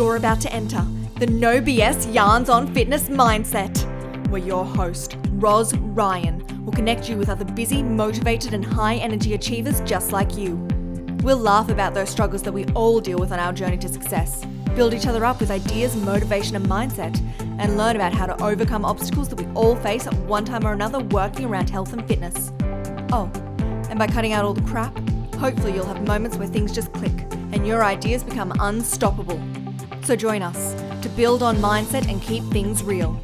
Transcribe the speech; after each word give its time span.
You're 0.00 0.16
about 0.16 0.40
to 0.40 0.52
enter 0.54 0.82
the 1.18 1.26
No 1.26 1.60
BS 1.60 2.14
Yarns 2.14 2.48
on 2.48 2.72
Fitness 2.72 3.10
mindset, 3.10 3.76
where 4.30 4.40
your 4.40 4.64
host, 4.64 5.18
Roz 5.32 5.76
Ryan, 5.76 6.42
will 6.64 6.72
connect 6.72 7.10
you 7.10 7.18
with 7.18 7.28
other 7.28 7.44
busy, 7.44 7.82
motivated, 7.82 8.54
and 8.54 8.64
high 8.64 8.94
energy 8.94 9.34
achievers 9.34 9.82
just 9.82 10.10
like 10.10 10.38
you. 10.38 10.56
We'll 11.22 11.36
laugh 11.36 11.68
about 11.68 11.92
those 11.92 12.08
struggles 12.08 12.42
that 12.44 12.52
we 12.52 12.64
all 12.68 12.98
deal 12.98 13.18
with 13.18 13.30
on 13.30 13.38
our 13.38 13.52
journey 13.52 13.76
to 13.76 13.88
success, 13.90 14.42
build 14.74 14.94
each 14.94 15.06
other 15.06 15.22
up 15.22 15.38
with 15.38 15.50
ideas, 15.50 15.94
motivation, 15.94 16.56
and 16.56 16.64
mindset, 16.64 17.20
and 17.58 17.76
learn 17.76 17.94
about 17.94 18.14
how 18.14 18.24
to 18.24 18.42
overcome 18.42 18.86
obstacles 18.86 19.28
that 19.28 19.38
we 19.38 19.52
all 19.52 19.76
face 19.76 20.06
at 20.06 20.14
one 20.20 20.46
time 20.46 20.66
or 20.66 20.72
another 20.72 21.00
working 21.00 21.44
around 21.44 21.68
health 21.68 21.92
and 21.92 22.08
fitness. 22.08 22.52
Oh, 23.12 23.30
and 23.90 23.98
by 23.98 24.06
cutting 24.06 24.32
out 24.32 24.46
all 24.46 24.54
the 24.54 24.62
crap, 24.62 24.98
hopefully 25.34 25.74
you'll 25.74 25.84
have 25.84 26.06
moments 26.06 26.38
where 26.38 26.48
things 26.48 26.72
just 26.72 26.90
click 26.94 27.26
and 27.52 27.66
your 27.66 27.84
ideas 27.84 28.24
become 28.24 28.50
unstoppable. 28.60 29.38
So 30.02 30.16
join 30.16 30.42
us 30.42 30.74
to 31.02 31.08
build 31.10 31.42
on 31.42 31.56
mindset 31.56 32.08
and 32.08 32.20
keep 32.22 32.42
things 32.44 32.82
real. 32.82 33.20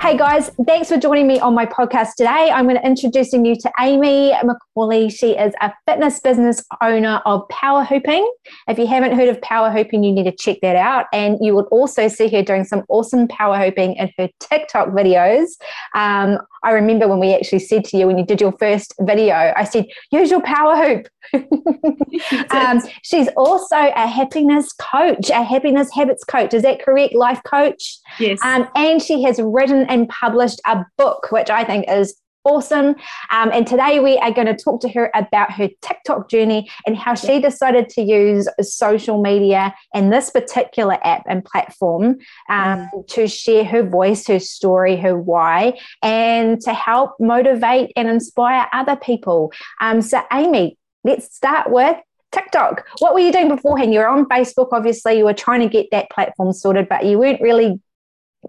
Hey 0.00 0.16
guys, 0.16 0.50
thanks 0.66 0.88
for 0.88 0.98
joining 0.98 1.26
me 1.26 1.40
on 1.40 1.54
my 1.54 1.66
podcast 1.66 2.10
today. 2.16 2.50
I'm 2.52 2.66
going 2.66 2.76
to 2.76 2.86
introducing 2.86 3.44
you 3.44 3.56
to 3.56 3.72
Amy 3.80 4.32
McCauley. 4.44 5.10
She 5.10 5.30
is 5.32 5.52
a 5.60 5.72
fitness 5.84 6.20
business 6.20 6.62
owner 6.80 7.20
of 7.26 7.48
Power 7.48 7.82
Hooping. 7.82 8.30
If 8.68 8.78
you 8.78 8.86
haven't 8.86 9.16
heard 9.16 9.28
of 9.28 9.40
Power 9.40 9.70
Hooping, 9.70 10.04
you 10.04 10.12
need 10.12 10.24
to 10.24 10.36
check 10.36 10.58
that 10.62 10.76
out. 10.76 11.06
And 11.12 11.38
you 11.40 11.56
will 11.56 11.66
also 11.72 12.06
see 12.06 12.28
her 12.28 12.42
doing 12.42 12.62
some 12.64 12.84
awesome 12.88 13.26
power 13.26 13.58
hooping 13.58 13.96
in 13.96 14.12
her 14.18 14.28
TikTok 14.38 14.90
videos. 14.90 15.48
Um, 15.96 16.38
I 16.62 16.72
remember 16.72 17.08
when 17.08 17.20
we 17.20 17.34
actually 17.34 17.60
said 17.60 17.84
to 17.86 17.96
you 17.96 18.06
when 18.06 18.18
you 18.18 18.24
did 18.24 18.40
your 18.40 18.52
first 18.52 18.94
video, 19.00 19.52
I 19.56 19.64
said, 19.64 19.86
use 20.12 20.30
your 20.30 20.42
power 20.42 20.76
hoop. 20.76 21.08
um, 22.50 22.82
she's 23.02 23.28
also 23.36 23.76
a 23.76 24.06
happiness 24.06 24.72
coach, 24.74 25.30
a 25.30 25.42
happiness 25.42 25.88
habits 25.94 26.22
coach. 26.22 26.52
Is 26.52 26.62
that 26.62 26.84
correct? 26.84 27.14
Life 27.14 27.40
coach? 27.44 27.98
Yes. 28.20 28.38
Um, 28.44 28.68
and 28.76 29.02
she 29.02 29.22
has 29.22 29.40
written 29.42 29.86
and 29.88 30.06
published 30.10 30.60
a 30.66 30.84
book, 30.98 31.28
which 31.32 31.48
I 31.48 31.64
think 31.64 31.86
is 31.88 32.14
awesome. 32.46 32.94
Um, 33.30 33.50
and 33.52 33.66
today 33.66 33.98
we 33.98 34.16
are 34.18 34.32
going 34.32 34.46
to 34.46 34.56
talk 34.56 34.80
to 34.82 34.88
her 34.90 35.10
about 35.14 35.50
her 35.52 35.68
TikTok 35.82 36.30
journey 36.30 36.70
and 36.86 36.96
how 36.96 37.14
she 37.14 37.40
decided 37.40 37.88
to 37.90 38.02
use 38.02 38.48
social 38.60 39.20
media 39.20 39.74
and 39.92 40.12
this 40.12 40.30
particular 40.30 40.96
app 41.04 41.24
and 41.28 41.44
platform 41.44 42.18
um, 42.48 42.88
mm. 42.94 43.06
to 43.08 43.26
share 43.26 43.64
her 43.64 43.82
voice, 43.82 44.26
her 44.28 44.38
story, 44.38 44.96
her 44.96 45.18
why, 45.18 45.78
and 46.02 46.60
to 46.62 46.72
help 46.72 47.16
motivate 47.18 47.92
and 47.96 48.08
inspire 48.08 48.68
other 48.72 48.96
people. 48.96 49.52
Um, 49.80 50.00
so, 50.00 50.22
Amy, 50.32 50.78
let's 51.02 51.34
start 51.34 51.70
with 51.70 51.96
TikTok. 52.30 52.86
What 53.00 53.12
were 53.12 53.20
you 53.20 53.32
doing 53.32 53.48
beforehand? 53.48 53.92
You 53.92 54.00
were 54.00 54.08
on 54.08 54.26
Facebook, 54.26 54.68
obviously, 54.70 55.18
you 55.18 55.24
were 55.24 55.34
trying 55.34 55.60
to 55.60 55.68
get 55.68 55.88
that 55.90 56.10
platform 56.10 56.52
sorted, 56.52 56.88
but 56.88 57.04
you 57.04 57.18
weren't 57.18 57.40
really 57.40 57.80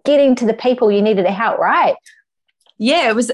getting 0.06 0.36
to 0.36 0.46
the 0.46 0.54
people 0.54 0.92
you 0.92 1.02
needed 1.02 1.24
to 1.24 1.32
help, 1.32 1.58
right? 1.58 1.96
Yeah, 2.80 3.10
it 3.10 3.16
was. 3.16 3.32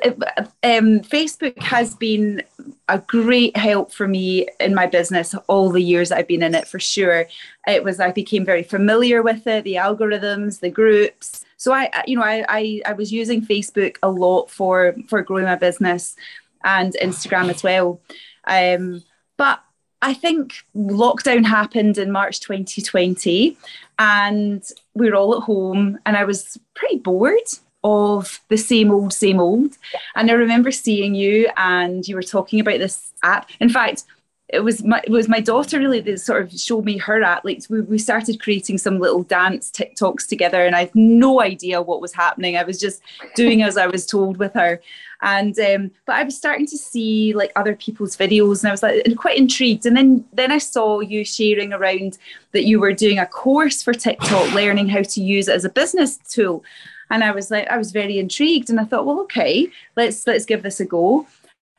Um, 0.63 1.01
Facebook 1.01 1.59
has 1.59 1.95
been 1.95 2.43
a 2.87 2.99
great 2.99 3.57
help 3.57 3.91
for 3.91 4.07
me 4.07 4.47
in 4.59 4.73
my 4.73 4.87
business 4.87 5.35
all 5.47 5.69
the 5.69 5.81
years 5.81 6.11
I've 6.11 6.27
been 6.27 6.43
in 6.43 6.55
it. 6.55 6.67
For 6.67 6.79
sure, 6.79 7.25
it 7.67 7.83
was. 7.83 7.99
I 7.99 8.11
became 8.11 8.45
very 8.45 8.63
familiar 8.63 9.21
with 9.21 9.45
it, 9.45 9.65
the 9.65 9.75
algorithms, 9.75 10.61
the 10.61 10.69
groups. 10.69 11.43
So 11.57 11.73
I, 11.73 11.91
you 12.07 12.17
know, 12.17 12.23
I, 12.23 12.45
I, 12.47 12.81
I 12.85 12.93
was 12.93 13.11
using 13.11 13.45
Facebook 13.45 13.97
a 14.01 14.09
lot 14.09 14.49
for 14.49 14.95
for 15.09 15.21
growing 15.21 15.45
my 15.45 15.57
business, 15.57 16.15
and 16.63 16.95
Instagram 17.01 17.49
as 17.49 17.63
well. 17.63 17.99
Um, 18.45 19.03
but 19.37 19.61
I 20.01 20.13
think 20.13 20.53
lockdown 20.75 21.45
happened 21.45 21.97
in 21.97 22.11
March 22.11 22.39
2020, 22.39 23.57
and 23.99 24.63
we 24.93 25.09
were 25.09 25.15
all 25.15 25.35
at 25.35 25.43
home, 25.43 25.99
and 26.05 26.15
I 26.15 26.23
was 26.23 26.57
pretty 26.75 26.97
bored 26.97 27.39
of 27.83 28.39
the 28.49 28.57
same 28.57 28.91
old, 28.91 29.13
same 29.13 29.39
old. 29.39 29.77
And 30.15 30.29
I 30.29 30.33
remember 30.33 30.71
seeing 30.71 31.15
you 31.15 31.49
and 31.57 32.07
you 32.07 32.15
were 32.15 32.23
talking 32.23 32.59
about 32.59 32.79
this 32.79 33.11
app. 33.23 33.49
In 33.59 33.69
fact, 33.69 34.03
it 34.49 34.63
was 34.63 34.83
my 34.83 35.01
it 35.03 35.09
was 35.09 35.27
my 35.27 35.39
daughter 35.39 35.79
really 35.79 35.99
that 36.01 36.19
sort 36.19 36.43
of 36.43 36.51
showed 36.51 36.85
me 36.85 36.97
her 36.97 37.23
app. 37.23 37.43
Like 37.43 37.63
we, 37.69 37.81
we 37.81 37.97
started 37.97 38.39
creating 38.39 38.77
some 38.77 38.99
little 38.99 39.23
dance 39.23 39.71
TikToks 39.71 40.27
together, 40.27 40.63
and 40.63 40.75
I 40.75 40.81
had 40.81 40.95
no 40.95 41.41
idea 41.41 41.81
what 41.81 42.01
was 42.01 42.13
happening. 42.13 42.55
I 42.55 42.63
was 42.63 42.79
just 42.79 43.01
doing 43.35 43.63
as 43.63 43.77
I 43.77 43.87
was 43.87 44.05
told 44.05 44.37
with 44.37 44.53
her. 44.53 44.79
And 45.23 45.57
um, 45.59 45.91
but 46.05 46.17
I 46.17 46.23
was 46.23 46.37
starting 46.37 46.67
to 46.67 46.77
see 46.77 47.33
like 47.33 47.51
other 47.55 47.75
people's 47.75 48.15
videos, 48.15 48.61
and 48.61 48.67
I 48.67 48.71
was 48.71 48.83
like 48.83 49.15
quite 49.17 49.37
intrigued. 49.37 49.87
And 49.87 49.97
then 49.97 50.23
then 50.33 50.51
I 50.51 50.59
saw 50.59 50.99
you 50.99 51.25
sharing 51.25 51.73
around 51.73 52.19
that 52.51 52.65
you 52.65 52.79
were 52.79 52.93
doing 52.93 53.17
a 53.17 53.25
course 53.25 53.81
for 53.81 53.93
TikTok, 53.93 54.53
learning 54.53 54.87
how 54.89 55.01
to 55.01 55.21
use 55.21 55.47
it 55.47 55.55
as 55.55 55.65
a 55.65 55.69
business 55.69 56.17
tool 56.17 56.63
and 57.09 57.23
I 57.23 57.31
was 57.31 57.51
like, 57.51 57.67
I 57.69 57.77
was 57.77 57.91
very 57.91 58.17
intrigued, 58.19 58.69
and 58.69 58.79
I 58.79 58.85
thought, 58.85 59.05
well, 59.05 59.21
okay, 59.21 59.69
let's 59.95 60.25
let's 60.27 60.45
give 60.45 60.63
this 60.63 60.79
a 60.79 60.85
go. 60.85 61.27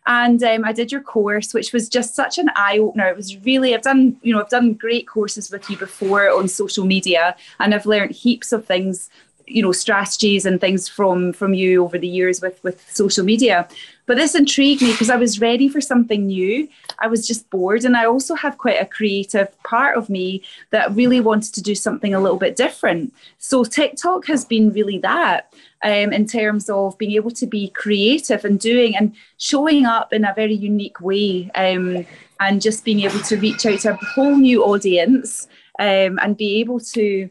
And 0.06 0.42
um, 0.44 0.66
I 0.66 0.72
did 0.72 0.92
your 0.92 1.00
course, 1.00 1.54
which 1.54 1.72
was 1.72 1.88
just 1.88 2.14
such 2.14 2.36
an 2.36 2.50
eye 2.54 2.78
opener. 2.78 3.08
It 3.08 3.16
was 3.16 3.38
really 3.44 3.74
I've 3.74 3.82
done 3.82 4.16
you 4.22 4.34
know 4.34 4.40
I've 4.40 4.50
done 4.50 4.74
great 4.74 5.08
courses 5.08 5.50
with 5.50 5.68
you 5.70 5.76
before 5.76 6.30
on 6.30 6.48
social 6.48 6.84
media, 6.84 7.36
and 7.58 7.74
I've 7.74 7.86
learned 7.86 8.12
heaps 8.12 8.52
of 8.52 8.66
things 8.66 9.08
you 9.46 9.62
know 9.62 9.72
strategies 9.72 10.46
and 10.46 10.60
things 10.60 10.88
from 10.88 11.32
from 11.32 11.54
you 11.54 11.84
over 11.84 11.98
the 11.98 12.08
years 12.08 12.40
with 12.40 12.62
with 12.64 12.82
social 12.90 13.24
media 13.24 13.68
but 14.06 14.16
this 14.16 14.34
intrigued 14.34 14.82
me 14.82 14.92
because 14.92 15.08
I 15.08 15.16
was 15.16 15.40
ready 15.40 15.68
for 15.68 15.80
something 15.80 16.26
new. 16.26 16.68
I 16.98 17.06
was 17.06 17.26
just 17.26 17.48
bored. 17.48 17.84
And 17.84 17.96
I 17.96 18.04
also 18.04 18.34
have 18.34 18.58
quite 18.58 18.80
a 18.80 18.86
creative 18.86 19.48
part 19.62 19.96
of 19.96 20.10
me 20.10 20.42
that 20.70 20.94
really 20.94 21.20
wanted 21.20 21.54
to 21.54 21.62
do 21.62 21.74
something 21.74 22.12
a 22.12 22.20
little 22.20 22.38
bit 22.38 22.56
different. 22.56 23.14
So 23.38 23.64
TikTok 23.64 24.26
has 24.26 24.44
been 24.44 24.72
really 24.72 24.98
that 24.98 25.54
um, 25.82 26.12
in 26.12 26.26
terms 26.26 26.68
of 26.68 26.98
being 26.98 27.12
able 27.12 27.30
to 27.32 27.46
be 27.46 27.68
creative 27.68 28.44
and 28.44 28.60
doing 28.60 28.94
and 28.94 29.14
showing 29.38 29.86
up 29.86 30.12
in 30.12 30.24
a 30.24 30.34
very 30.34 30.54
unique 30.54 31.00
way 31.00 31.50
um, 31.54 32.04
and 32.40 32.60
just 32.60 32.84
being 32.84 33.00
able 33.00 33.20
to 33.20 33.36
reach 33.36 33.64
out 33.64 33.80
to 33.80 33.92
a 33.92 34.04
whole 34.14 34.36
new 34.36 34.64
audience 34.64 35.48
um, 35.78 36.18
and 36.22 36.36
be 36.36 36.60
able 36.60 36.78
to 36.78 37.30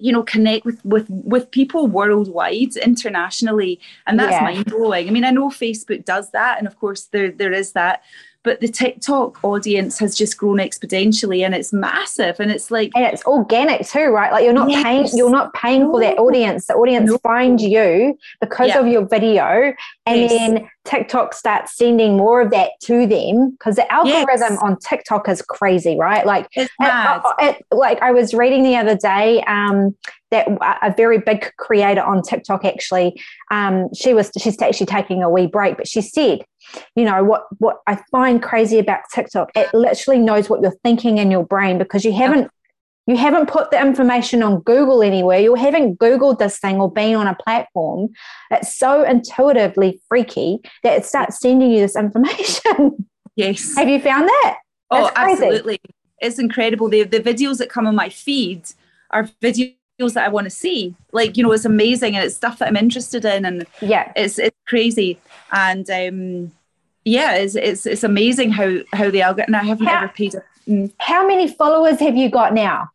you 0.00 0.12
know 0.12 0.22
connect 0.22 0.64
with 0.64 0.84
with 0.84 1.06
with 1.08 1.50
people 1.50 1.86
worldwide 1.86 2.74
internationally 2.76 3.78
and 4.06 4.18
that's 4.18 4.32
yeah. 4.32 4.42
mind 4.42 4.64
blowing 4.64 5.08
i 5.08 5.10
mean 5.10 5.24
i 5.24 5.30
know 5.30 5.48
facebook 5.48 6.04
does 6.04 6.30
that 6.30 6.58
and 6.58 6.66
of 6.66 6.78
course 6.80 7.04
there 7.12 7.30
there 7.30 7.52
is 7.52 7.72
that 7.72 8.02
but 8.42 8.60
the 8.60 8.68
TikTok 8.68 9.42
audience 9.44 9.98
has 9.98 10.14
just 10.16 10.36
grown 10.36 10.56
exponentially 10.56 11.44
and 11.44 11.54
it's 11.54 11.72
massive 11.72 12.40
and 12.40 12.50
it's 12.50 12.70
like 12.70 12.90
and 12.94 13.04
it's 13.04 13.24
organic 13.24 13.86
too 13.86 14.06
right 14.06 14.32
like 14.32 14.44
you're 14.44 14.52
not 14.52 14.70
yes. 14.70 14.82
paying 14.82 15.08
you're 15.12 15.30
not 15.30 15.52
paying 15.54 15.82
no. 15.82 15.92
for 15.92 16.00
that 16.00 16.18
audience 16.18 16.66
the 16.66 16.74
audience 16.74 17.10
no. 17.10 17.18
find 17.18 17.60
you 17.60 18.18
because 18.40 18.68
yeah. 18.68 18.78
of 18.78 18.86
your 18.86 19.06
video 19.06 19.74
and 20.06 20.20
yes. 20.20 20.30
then 20.30 20.68
TikTok 20.86 21.34
starts 21.34 21.76
sending 21.76 22.16
more 22.16 22.40
of 22.40 22.50
that 22.50 22.70
to 22.84 23.06
them 23.06 23.50
because 23.50 23.76
the 23.76 23.92
algorithm 23.92 24.54
yes. 24.54 24.58
on 24.62 24.78
TikTok 24.78 25.28
is 25.28 25.42
crazy 25.42 25.96
right 25.98 26.24
like 26.24 26.48
it, 26.56 26.70
it, 27.40 27.64
like 27.70 28.00
I 28.00 28.12
was 28.12 28.32
reading 28.32 28.62
the 28.62 28.76
other 28.76 28.96
day 28.96 29.42
um 29.42 29.94
that 30.30 30.46
a 30.82 30.94
very 30.96 31.18
big 31.18 31.52
creator 31.56 32.02
on 32.02 32.22
TikTok 32.22 32.64
actually 32.64 33.20
um 33.50 33.92
she 33.94 34.14
was 34.14 34.30
she's 34.38 34.60
actually 34.62 34.86
taking 34.86 35.22
a 35.22 35.28
wee 35.28 35.46
break 35.46 35.76
but 35.76 35.86
she 35.86 36.00
said 36.00 36.42
you 36.94 37.04
know 37.04 37.22
what 37.24 37.46
what 37.58 37.80
i 37.86 37.98
find 38.10 38.42
crazy 38.42 38.78
about 38.78 39.00
tiktok 39.12 39.50
it 39.54 39.72
literally 39.74 40.20
knows 40.20 40.48
what 40.48 40.60
you're 40.60 40.76
thinking 40.84 41.18
in 41.18 41.30
your 41.30 41.44
brain 41.44 41.78
because 41.78 42.04
you 42.04 42.12
haven't 42.12 42.50
you 43.10 43.16
haven't 43.16 43.48
put 43.48 43.72
the 43.72 43.80
information 43.80 44.42
on 44.42 44.60
google 44.60 45.02
anywhere. 45.02 45.40
You 45.40 45.56
haven't 45.56 45.98
googled 45.98 46.38
this 46.38 46.58
thing 46.58 46.80
or 46.80 46.90
been 46.90 47.16
on 47.16 47.26
a 47.26 47.34
platform. 47.34 48.10
It's 48.52 48.72
so 48.74 49.02
intuitively 49.02 50.00
freaky 50.08 50.60
that 50.84 50.96
it 50.96 51.04
starts 51.04 51.40
sending 51.40 51.72
you 51.72 51.80
this 51.80 51.96
information. 51.96 53.06
Yes. 53.36 53.74
Have 53.76 53.88
you 53.88 54.00
found 54.00 54.28
that? 54.28 54.58
Oh 54.90 55.10
absolutely. 55.16 55.78
It's 56.18 56.38
incredible. 56.38 56.90
The, 56.90 57.04
the 57.04 57.20
videos 57.20 57.56
that 57.58 57.70
come 57.70 57.86
on 57.86 57.94
my 57.94 58.10
feed 58.10 58.64
are 59.12 59.24
videos 59.40 59.74
that 59.98 60.26
I 60.26 60.28
want 60.28 60.44
to 60.44 60.50
see. 60.50 60.94
Like, 61.12 61.38
you 61.38 61.44
know, 61.44 61.52
it's 61.52 61.64
amazing 61.64 62.16
and 62.16 62.24
it's 62.24 62.34
stuff 62.34 62.58
that 62.58 62.68
I'm 62.68 62.76
interested 62.76 63.24
in 63.24 63.46
and 63.46 63.66
yeah, 63.80 64.12
it's 64.14 64.38
it's 64.38 64.56
crazy. 64.66 65.18
And 65.52 65.88
um 65.88 66.52
yeah, 67.04 67.34
it's 67.34 67.54
it's 67.54 67.86
it's 67.86 68.04
amazing 68.04 68.50
how 68.50 68.78
how 68.92 69.10
the 69.10 69.22
algorithm 69.22 69.54
I 69.54 69.64
haven't 69.64 69.86
how, 69.86 70.04
ever 70.04 70.12
paid 70.12 70.34
a, 70.34 70.42
mm. 70.68 70.92
How 70.98 71.26
many 71.26 71.48
followers 71.48 71.98
have 72.00 72.16
you 72.16 72.28
got 72.30 72.52
now? 72.54 72.90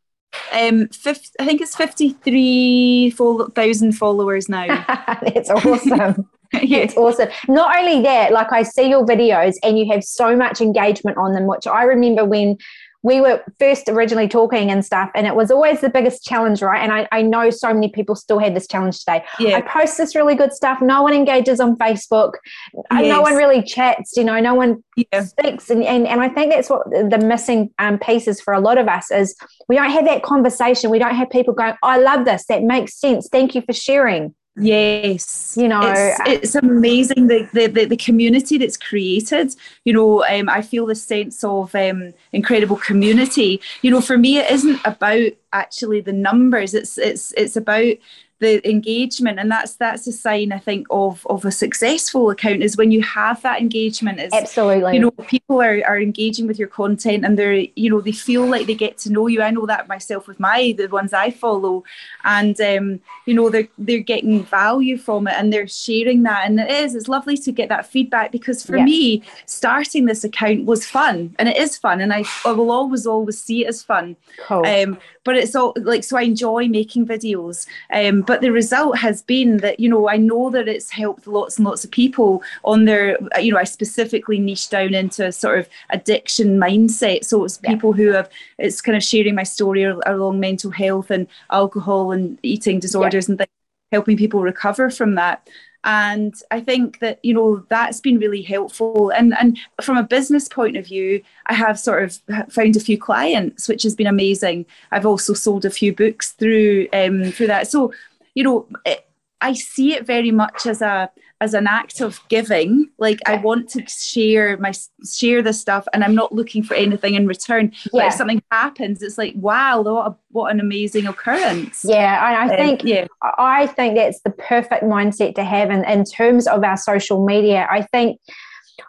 Um, 0.54 0.90
50, 0.90 1.30
I 1.40 1.46
think 1.46 1.62
it's 1.62 1.78
53,000 1.78 3.94
followers 3.94 4.50
now. 4.50 4.68
That's 5.22 5.50
awesome. 5.50 6.30
yeah. 6.54 6.80
It's 6.80 6.98
awesome. 6.98 7.30
Not 7.48 7.74
only 7.78 8.02
that, 8.02 8.34
like 8.34 8.52
I 8.52 8.64
see 8.64 8.90
your 8.90 9.06
videos 9.06 9.54
and 9.64 9.80
you 9.80 9.90
have 9.92 10.04
so 10.04 10.36
much 10.36 10.60
engagement 10.62 11.18
on 11.18 11.32
them, 11.34 11.48
which 11.48 11.68
I 11.68 11.84
remember 11.84 12.26
when 12.26 12.58
we 13.06 13.22
were 13.22 13.40
first 13.60 13.88
originally 13.88 14.28
talking 14.28 14.72
and 14.72 14.84
stuff, 14.84 15.12
and 15.14 15.28
it 15.28 15.36
was 15.36 15.52
always 15.52 15.80
the 15.80 15.90
biggest 15.90 16.26
challenge, 16.26 16.64
right? 16.64 16.82
And 16.82 16.92
I, 16.92 17.08
I 17.12 17.22
know 17.22 17.52
so 17.52 17.72
many 17.72 17.88
people 17.88 18.16
still 18.16 18.40
had 18.40 18.56
this 18.56 18.68
challenge 18.68 18.98
today. 18.98 19.24
Yeah. 19.40 19.58
I 19.58 19.62
post 19.62 20.00
this 20.00 20.16
really 20.16 20.34
good 20.34 20.52
stuff. 20.52 20.82
No 20.82 21.04
one 21.04 21.14
engages 21.14 21.60
on 21.60 21.78
Facebook. 21.78 22.32
Yes. 22.74 23.06
No 23.08 23.22
one 23.22 23.36
really 23.36 23.62
chats, 23.62 24.18
you 24.18 24.24
know, 24.24 24.40
no 24.40 24.56
one 24.56 24.84
yeah. 24.96 25.24
speaks. 25.24 25.70
And, 25.70 25.84
and, 25.84 26.08
and 26.08 26.20
I 26.20 26.30
think 26.30 26.52
that's 26.52 26.68
what 26.68 26.90
the 26.90 27.20
missing 27.24 27.70
um, 27.78 28.00
pieces 28.00 28.42
for 28.42 28.56
a 28.56 28.60
lot 28.60 28.80
of 28.80 28.88
us 28.88 29.12
is 29.12 29.36
we 29.70 29.76
don't 29.76 29.92
have 29.92 30.06
that 30.06 30.24
conversation. 30.24 30.90
We 30.90 30.98
don't 30.98 31.14
have 31.14 31.30
people 31.30 31.54
going, 31.54 31.76
I 31.84 32.00
love 32.00 32.26
this. 32.26 32.46
That 32.48 32.64
makes 32.64 33.00
sense. 33.00 33.30
Thank 33.32 33.54
you 33.54 33.62
for 33.62 33.74
sharing. 33.74 34.34
Yes, 34.58 35.58
you 35.58 35.68
know, 35.68 35.82
it's, 35.84 36.18
it's 36.26 36.56
amazing 36.56 37.28
the, 37.28 37.50
the, 37.52 37.86
the 37.86 37.98
community 37.98 38.58
that's 38.58 38.78
created. 38.78 39.54
You 39.84 39.92
know, 39.92 40.26
um, 40.26 40.48
I 40.48 40.62
feel 40.62 40.86
the 40.86 40.96
sense 40.96 41.44
of 41.44 41.76
um, 41.76 42.14
incredible 42.32 42.78
community. 42.78 43.60
You 43.82 43.92
know, 43.92 44.00
for 44.00 44.18
me, 44.18 44.38
it 44.38 44.50
isn't 44.50 44.80
about 44.86 45.32
actually 45.52 46.00
the 46.00 46.14
numbers. 46.14 46.74
It's 46.74 46.98
it's 46.98 47.34
it's 47.34 47.58
about 47.58 47.96
the 48.40 48.68
engagement 48.70 49.40
and 49.40 49.50
that's 49.50 49.76
that's 49.76 50.06
a 50.08 50.12
sign 50.12 50.52
i 50.52 50.58
think 50.58 50.86
of 50.90 51.26
of 51.30 51.46
a 51.46 51.52
successful 51.52 52.30
account 52.30 52.62
is 52.62 52.76
when 52.76 52.92
you 52.92 53.02
have 53.02 53.42
that 53.44 53.62
engagement 53.62 54.20
is 54.20 54.34
absolutely 54.34 54.94
you 54.94 55.00
know 55.00 55.12
people 55.12 55.62
are, 55.62 55.82
are 55.88 56.00
engaging 56.00 56.46
with 56.46 56.60
your 56.60 56.68
content 56.68 57.24
and 57.24 57.40
they're 57.40 57.66
you 57.76 57.90
know 57.90 58.02
they 58.02 58.12
feel 58.12 58.46
like 58.46 58.68
they 58.68 58.76
get 58.76 58.98
to 58.98 59.10
know 59.10 59.28
you 59.28 59.42
i 59.42 59.50
know 59.50 59.66
that 59.66 59.88
myself 59.88 60.28
with 60.28 60.38
my 60.38 60.76
the 60.78 60.88
ones 60.88 61.14
i 61.14 61.32
follow 61.32 61.82
and 62.26 62.60
um 62.60 63.00
you 63.26 63.34
know 63.34 63.50
they're 63.50 63.70
they're 63.78 64.00
getting 64.00 64.44
value 64.44 64.98
from 64.98 65.28
it 65.28 65.36
and 65.38 65.54
they're 65.54 65.68
sharing 65.68 66.24
that 66.24 66.46
and 66.46 66.60
it 66.60 66.70
is 66.70 66.94
it's 66.94 67.08
lovely 67.08 67.38
to 67.38 67.54
get 67.54 67.70
that 67.70 67.86
feedback 67.86 68.34
because 68.34 68.66
for 68.66 68.76
yeah. 68.76 68.84
me 68.84 69.24
starting 69.46 70.06
this 70.06 70.26
account 70.26 70.66
was 70.66 70.86
fun 70.86 71.34
and 71.40 71.48
it 71.48 71.56
is 71.56 71.78
fun 71.78 72.02
and 72.02 72.12
i, 72.12 72.22
I 72.44 72.52
will 72.52 72.70
always 72.70 73.08
always 73.08 73.42
see 73.42 73.64
it 73.64 73.70
as 73.70 73.82
fun 73.82 74.18
cool. 74.46 74.66
um 74.66 74.98
but 75.24 75.38
it's 75.38 75.56
all 75.56 75.74
like 75.78 76.04
so 76.04 76.18
i 76.18 76.24
enjoy 76.24 76.68
making 76.68 77.08
videos 77.08 77.66
um 77.94 78.25
but 78.26 78.42
the 78.42 78.52
result 78.52 78.98
has 78.98 79.22
been 79.22 79.58
that 79.58 79.80
you 79.80 79.90
know 79.90 80.10
i 80.10 80.18
know 80.18 80.50
that 80.50 80.68
it's 80.68 80.90
helped 80.92 81.28
lots 81.28 81.58
and 81.58 81.66
lots 81.66 81.84
of 81.84 81.92
people 81.92 82.42
on 82.64 82.86
their 82.86 83.18
you 83.42 83.52
know 83.52 83.60
i 83.60 83.64
specifically 83.64 84.40
niche 84.40 84.70
down 84.70 84.94
into 84.94 85.32
sort 85.32 85.60
of 85.60 85.70
addiction 85.90 86.58
mindset. 86.58 87.24
So 87.26 87.44
it's 87.44 87.58
people 87.58 87.96
yeah. 87.96 88.04
who 88.04 88.12
have 88.12 88.30
it's 88.58 88.82
kind 88.82 88.96
of 88.96 89.04
sharing 89.04 89.36
my 89.36 89.44
story 89.44 89.84
along 89.84 90.40
mental 90.40 90.72
health 90.72 91.12
and 91.12 91.28
alcohol 91.52 92.12
and 92.12 92.38
eating 92.44 92.80
disorders 92.80 93.28
yeah. 93.28 93.34
and 93.34 93.38
things 93.40 93.50
helping 93.92 94.18
people 94.18 94.42
recover 94.42 94.90
from 94.90 95.16
that. 95.16 95.48
And 95.88 96.34
i 96.50 96.60
think 96.60 97.00
that 97.00 97.20
you 97.24 97.34
know 97.36 97.64
that's 97.70 98.00
been 98.00 98.18
really 98.20 98.42
helpful. 98.42 99.12
And 99.12 99.36
and 99.38 99.58
from 99.82 99.98
a 99.98 100.04
business 100.04 100.48
point 100.48 100.78
of 100.78 100.86
view 100.88 101.22
i 101.46 101.54
have 101.54 101.80
sort 101.80 102.04
of 102.04 102.52
found 102.52 102.76
a 102.76 102.80
few 102.80 102.98
clients 102.98 103.68
which 103.68 103.84
has 103.84 103.96
been 103.96 104.08
amazing. 104.08 104.66
I've 104.92 105.06
also 105.06 105.34
sold 105.34 105.66
a 105.66 105.70
few 105.70 105.94
books 105.94 106.32
through 106.32 106.88
um 106.94 107.32
through 107.32 107.48
that. 107.48 107.68
So 107.68 107.94
you 108.36 108.44
know, 108.44 108.68
it, 108.86 109.08
I 109.42 109.54
see 109.54 109.94
it 109.94 110.06
very 110.06 110.32
much 110.32 110.66
as 110.66 110.82
a 110.82 111.10
as 111.42 111.54
an 111.54 111.68
act 111.68 112.00
of 112.00 112.20
giving. 112.30 112.90
Like 112.98 113.20
I 113.26 113.38
want 113.38 113.70
to 113.72 113.86
share 113.88 114.58
my 114.58 114.74
share 115.08 115.42
this 115.42 115.60
stuff, 115.60 115.88
and 115.94 116.04
I'm 116.04 116.16
not 116.16 116.34
looking 116.34 116.64
for 116.64 116.74
anything 116.74 117.16
in 117.16 117.28
return. 117.28 117.72
Yeah. 117.74 117.90
But 117.92 118.06
if 118.08 118.14
something 118.14 118.42
happens, 118.52 119.02
it's 119.02 119.18
like 119.18 119.34
wow, 119.36 119.82
what 119.82 120.08
a, 120.08 120.16
what 120.32 120.52
an 120.52 120.60
amazing 120.60 121.06
occurrence. 121.06 121.86
Yeah, 121.88 122.20
I, 122.22 122.46
I 122.46 122.50
um, 122.50 122.58
think 122.58 122.84
yeah, 122.84 123.08
I 123.22 123.68
think 123.68 123.96
that's 123.96 124.22
the 124.22 124.32
perfect 124.32 124.84
mindset 124.84 125.36
to 125.36 125.44
have 125.44 125.70
in, 125.70 125.84
in 125.86 126.06
terms 126.06 126.48
of 126.48 126.64
our 126.64 126.78
social 126.78 127.26
media. 127.26 127.68
I 127.70 127.82
think 127.82 128.20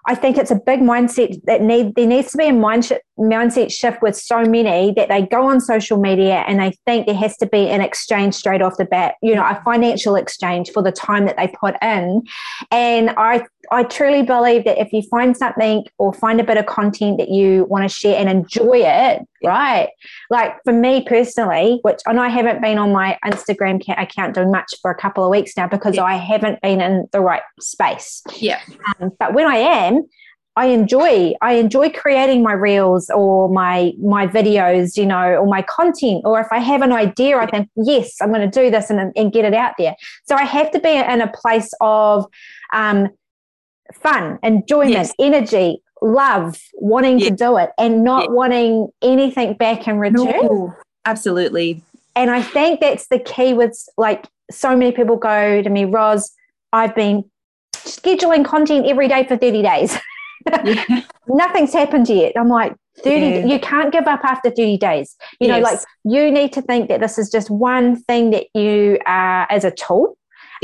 I 0.06 0.14
think 0.14 0.38
it's 0.38 0.50
a 0.50 0.56
big 0.56 0.80
mindset 0.80 1.40
that 1.44 1.62
need 1.62 1.94
there 1.96 2.06
needs 2.06 2.30
to 2.32 2.38
be 2.38 2.46
a 2.46 2.52
mindset 2.52 3.00
mindset 3.18 3.72
shift 3.72 4.02
with 4.02 4.16
so 4.16 4.44
many 4.44 4.92
that 4.92 5.08
they 5.08 5.22
go 5.22 5.48
on 5.48 5.60
social 5.60 5.98
media 5.98 6.44
and 6.46 6.60
they 6.60 6.72
think 6.84 7.06
there 7.06 7.14
has 7.14 7.36
to 7.38 7.46
be 7.46 7.68
an 7.68 7.80
exchange 7.80 8.34
straight 8.34 8.60
off 8.60 8.76
the 8.76 8.84
bat, 8.84 9.14
you 9.22 9.34
know, 9.34 9.42
a 9.42 9.60
financial 9.64 10.16
exchange 10.16 10.70
for 10.70 10.82
the 10.82 10.92
time 10.92 11.24
that 11.24 11.36
they 11.36 11.48
put 11.48 11.74
in. 11.82 12.22
And 12.70 13.10
I 13.16 13.44
I 13.72 13.82
truly 13.82 14.22
believe 14.22 14.64
that 14.64 14.78
if 14.78 14.92
you 14.92 15.02
find 15.02 15.36
something 15.36 15.84
or 15.98 16.12
find 16.12 16.40
a 16.40 16.44
bit 16.44 16.56
of 16.56 16.66
content 16.66 17.18
that 17.18 17.30
you 17.30 17.64
want 17.64 17.82
to 17.82 17.88
share 17.88 18.16
and 18.16 18.28
enjoy 18.28 18.78
it, 18.84 19.26
right? 19.42 19.88
Like 20.30 20.56
for 20.64 20.72
me 20.72 21.04
personally, 21.04 21.80
which 21.82 22.00
and 22.06 22.20
I 22.20 22.28
haven't 22.28 22.60
been 22.62 22.78
on 22.78 22.92
my 22.92 23.18
Instagram 23.24 23.82
account 24.00 24.34
doing 24.34 24.50
much 24.50 24.74
for 24.80 24.90
a 24.90 24.94
couple 24.94 25.24
of 25.24 25.30
weeks 25.30 25.56
now 25.56 25.66
because 25.66 25.96
yeah. 25.96 26.04
I 26.04 26.14
haven't 26.14 26.60
been 26.62 26.80
in 26.80 27.06
the 27.12 27.20
right 27.20 27.42
space. 27.60 28.22
Yeah. 28.36 28.60
Um, 29.00 29.10
but 29.18 29.34
when 29.34 29.46
I 29.46 29.56
am, 29.56 30.06
I 30.56 30.66
enjoy 30.66 31.34
I 31.42 31.54
enjoy 31.54 31.90
creating 31.90 32.42
my 32.42 32.54
reels 32.54 33.10
or 33.10 33.48
my 33.50 33.92
my 34.00 34.26
videos, 34.26 34.96
you 34.96 35.04
know, 35.04 35.36
or 35.36 35.46
my 35.46 35.60
content. 35.62 36.22
Or 36.24 36.40
if 36.40 36.46
I 36.50 36.58
have 36.58 36.80
an 36.80 36.92
idea, 36.92 37.36
I 37.36 37.46
think 37.46 37.68
yes, 37.76 38.16
I'm 38.22 38.32
going 38.32 38.50
to 38.50 38.60
do 38.60 38.70
this 38.70 38.88
and, 38.88 39.12
and 39.14 39.32
get 39.32 39.44
it 39.44 39.52
out 39.52 39.74
there. 39.78 39.94
So 40.24 40.34
I 40.34 40.44
have 40.44 40.70
to 40.70 40.80
be 40.80 40.90
in 40.90 41.20
a 41.20 41.28
place 41.28 41.70
of 41.82 42.24
um, 42.72 43.08
fun, 43.92 44.38
enjoyment, 44.42 44.92
yes. 44.92 45.12
energy, 45.18 45.82
love, 46.00 46.58
wanting 46.74 47.18
yes. 47.18 47.28
to 47.28 47.36
do 47.36 47.58
it, 47.58 47.70
and 47.78 48.02
not 48.02 48.22
yes. 48.22 48.30
wanting 48.30 48.88
anything 49.02 49.54
back 49.54 49.86
in 49.86 49.98
return. 49.98 50.26
No, 50.26 50.74
absolutely. 51.04 51.82
And 52.14 52.30
I 52.30 52.40
think 52.40 52.80
that's 52.80 53.08
the 53.08 53.18
key 53.18 53.52
with 53.52 53.78
like 53.98 54.26
so 54.50 54.74
many 54.74 54.92
people 54.92 55.16
go 55.16 55.60
to 55.62 55.68
me, 55.68 55.84
Roz, 55.84 56.32
I've 56.72 56.94
been 56.94 57.24
scheduling 57.74 58.42
content 58.42 58.86
every 58.86 59.06
day 59.06 59.26
for 59.26 59.36
30 59.36 59.62
days. 59.62 59.98
yeah. 60.64 61.02
Nothing's 61.28 61.72
happened 61.72 62.08
yet. 62.08 62.32
I'm 62.36 62.48
like, 62.48 62.74
30 63.02 63.20
yeah. 63.20 63.44
you 63.44 63.58
can't 63.58 63.92
give 63.92 64.06
up 64.06 64.24
after 64.24 64.50
30 64.50 64.78
days 64.78 65.16
you 65.40 65.48
yes. 65.48 65.56
know 65.56 65.62
like 65.62 65.80
you 66.04 66.30
need 66.30 66.52
to 66.52 66.62
think 66.62 66.88
that 66.88 67.00
this 67.00 67.18
is 67.18 67.30
just 67.30 67.50
one 67.50 67.96
thing 68.04 68.30
that 68.30 68.46
you 68.54 68.98
are 69.06 69.46
as 69.50 69.64
a 69.64 69.70
tool 69.70 70.16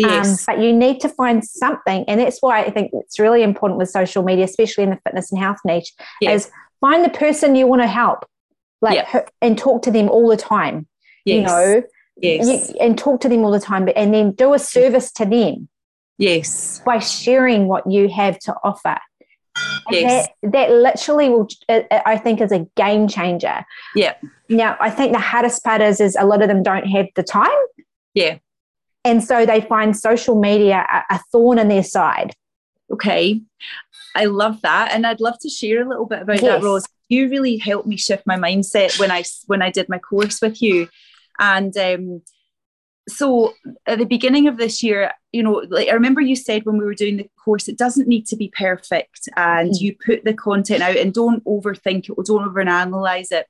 um, 0.02 0.08
yes. 0.08 0.48
Um, 0.48 0.54
but 0.54 0.64
you 0.64 0.72
need 0.72 1.00
to 1.00 1.08
find 1.08 1.44
something 1.44 2.04
and 2.08 2.20
that's 2.20 2.40
why 2.40 2.62
i 2.62 2.70
think 2.70 2.90
it's 2.94 3.18
really 3.18 3.42
important 3.42 3.78
with 3.78 3.90
social 3.90 4.22
media 4.22 4.44
especially 4.44 4.84
in 4.84 4.90
the 4.90 4.98
fitness 5.04 5.30
and 5.30 5.40
health 5.40 5.58
niche 5.64 5.92
yes. 6.20 6.46
is 6.46 6.52
find 6.80 7.04
the 7.04 7.10
person 7.10 7.54
you 7.54 7.66
want 7.66 7.82
to 7.82 7.88
help 7.88 8.24
like 8.80 8.94
yep. 9.12 9.30
and 9.42 9.58
talk 9.58 9.82
to 9.82 9.90
them 9.90 10.08
all 10.08 10.28
the 10.28 10.36
time 10.36 10.86
yes. 11.24 11.36
you 11.36 11.42
know 11.42 11.82
yes. 12.16 12.70
You, 12.70 12.76
and 12.80 12.96
talk 12.96 13.20
to 13.22 13.28
them 13.28 13.44
all 13.44 13.50
the 13.50 13.60
time 13.60 13.88
and 13.94 14.14
then 14.14 14.32
do 14.32 14.54
a 14.54 14.58
service 14.58 15.12
to 15.12 15.26
them 15.26 15.68
yes 16.16 16.80
by 16.86 16.98
sharing 16.98 17.68
what 17.68 17.90
you 17.90 18.08
have 18.08 18.38
to 18.40 18.54
offer 18.64 18.96
yes. 19.90 20.28
That, 20.42 20.52
that 20.52 20.70
literally 20.70 21.28
will, 21.28 21.48
I 21.68 22.16
think, 22.16 22.40
is 22.40 22.52
a 22.52 22.66
game 22.76 23.08
changer. 23.08 23.64
Yeah. 23.94 24.14
Now, 24.48 24.76
I 24.80 24.90
think 24.90 25.12
the 25.12 25.18
hardest 25.18 25.64
part 25.64 25.80
is, 25.80 26.00
is 26.00 26.16
a 26.16 26.26
lot 26.26 26.42
of 26.42 26.48
them 26.48 26.62
don't 26.62 26.86
have 26.86 27.06
the 27.14 27.22
time. 27.22 27.50
Yeah. 28.14 28.38
And 29.04 29.22
so 29.22 29.44
they 29.44 29.60
find 29.60 29.96
social 29.96 30.38
media 30.40 30.86
a, 30.90 31.14
a 31.14 31.20
thorn 31.32 31.58
in 31.58 31.68
their 31.68 31.82
side. 31.82 32.34
Okay. 32.92 33.40
I 34.14 34.26
love 34.26 34.60
that. 34.62 34.92
And 34.92 35.06
I'd 35.06 35.20
love 35.20 35.38
to 35.40 35.48
share 35.48 35.82
a 35.82 35.88
little 35.88 36.06
bit 36.06 36.22
about 36.22 36.42
yes. 36.42 36.44
that, 36.44 36.62
Rose. 36.62 36.86
You 37.08 37.28
really 37.28 37.56
helped 37.56 37.86
me 37.86 37.96
shift 37.96 38.26
my 38.26 38.36
mindset 38.36 38.98
when 38.98 39.10
I 39.10 39.24
when 39.46 39.62
I 39.62 39.70
did 39.70 39.88
my 39.88 39.98
course 39.98 40.40
with 40.40 40.62
you. 40.62 40.88
And 41.38 41.76
um, 41.76 42.22
so 43.08 43.52
at 43.86 43.98
the 43.98 44.06
beginning 44.06 44.46
of 44.48 44.56
this 44.56 44.82
year, 44.82 45.12
you 45.32 45.42
know, 45.42 45.64
like 45.68 45.88
I 45.88 45.92
remember 45.92 46.20
you 46.20 46.36
said 46.36 46.64
when 46.64 46.78
we 46.78 46.84
were 46.84 46.94
doing 46.94 47.16
the 47.16 47.28
course, 47.42 47.68
it 47.68 47.78
doesn't 47.78 48.08
need 48.08 48.26
to 48.28 48.36
be 48.36 48.52
perfect, 48.56 49.28
and 49.36 49.70
mm-hmm. 49.70 49.84
you 49.84 49.96
put 50.04 50.24
the 50.24 50.34
content 50.34 50.82
out 50.82 50.96
and 50.96 51.12
don't 51.12 51.44
overthink 51.44 52.08
it 52.08 52.14
or 52.16 52.22
don't 52.22 52.48
overanalyze 52.48 53.32
it. 53.32 53.46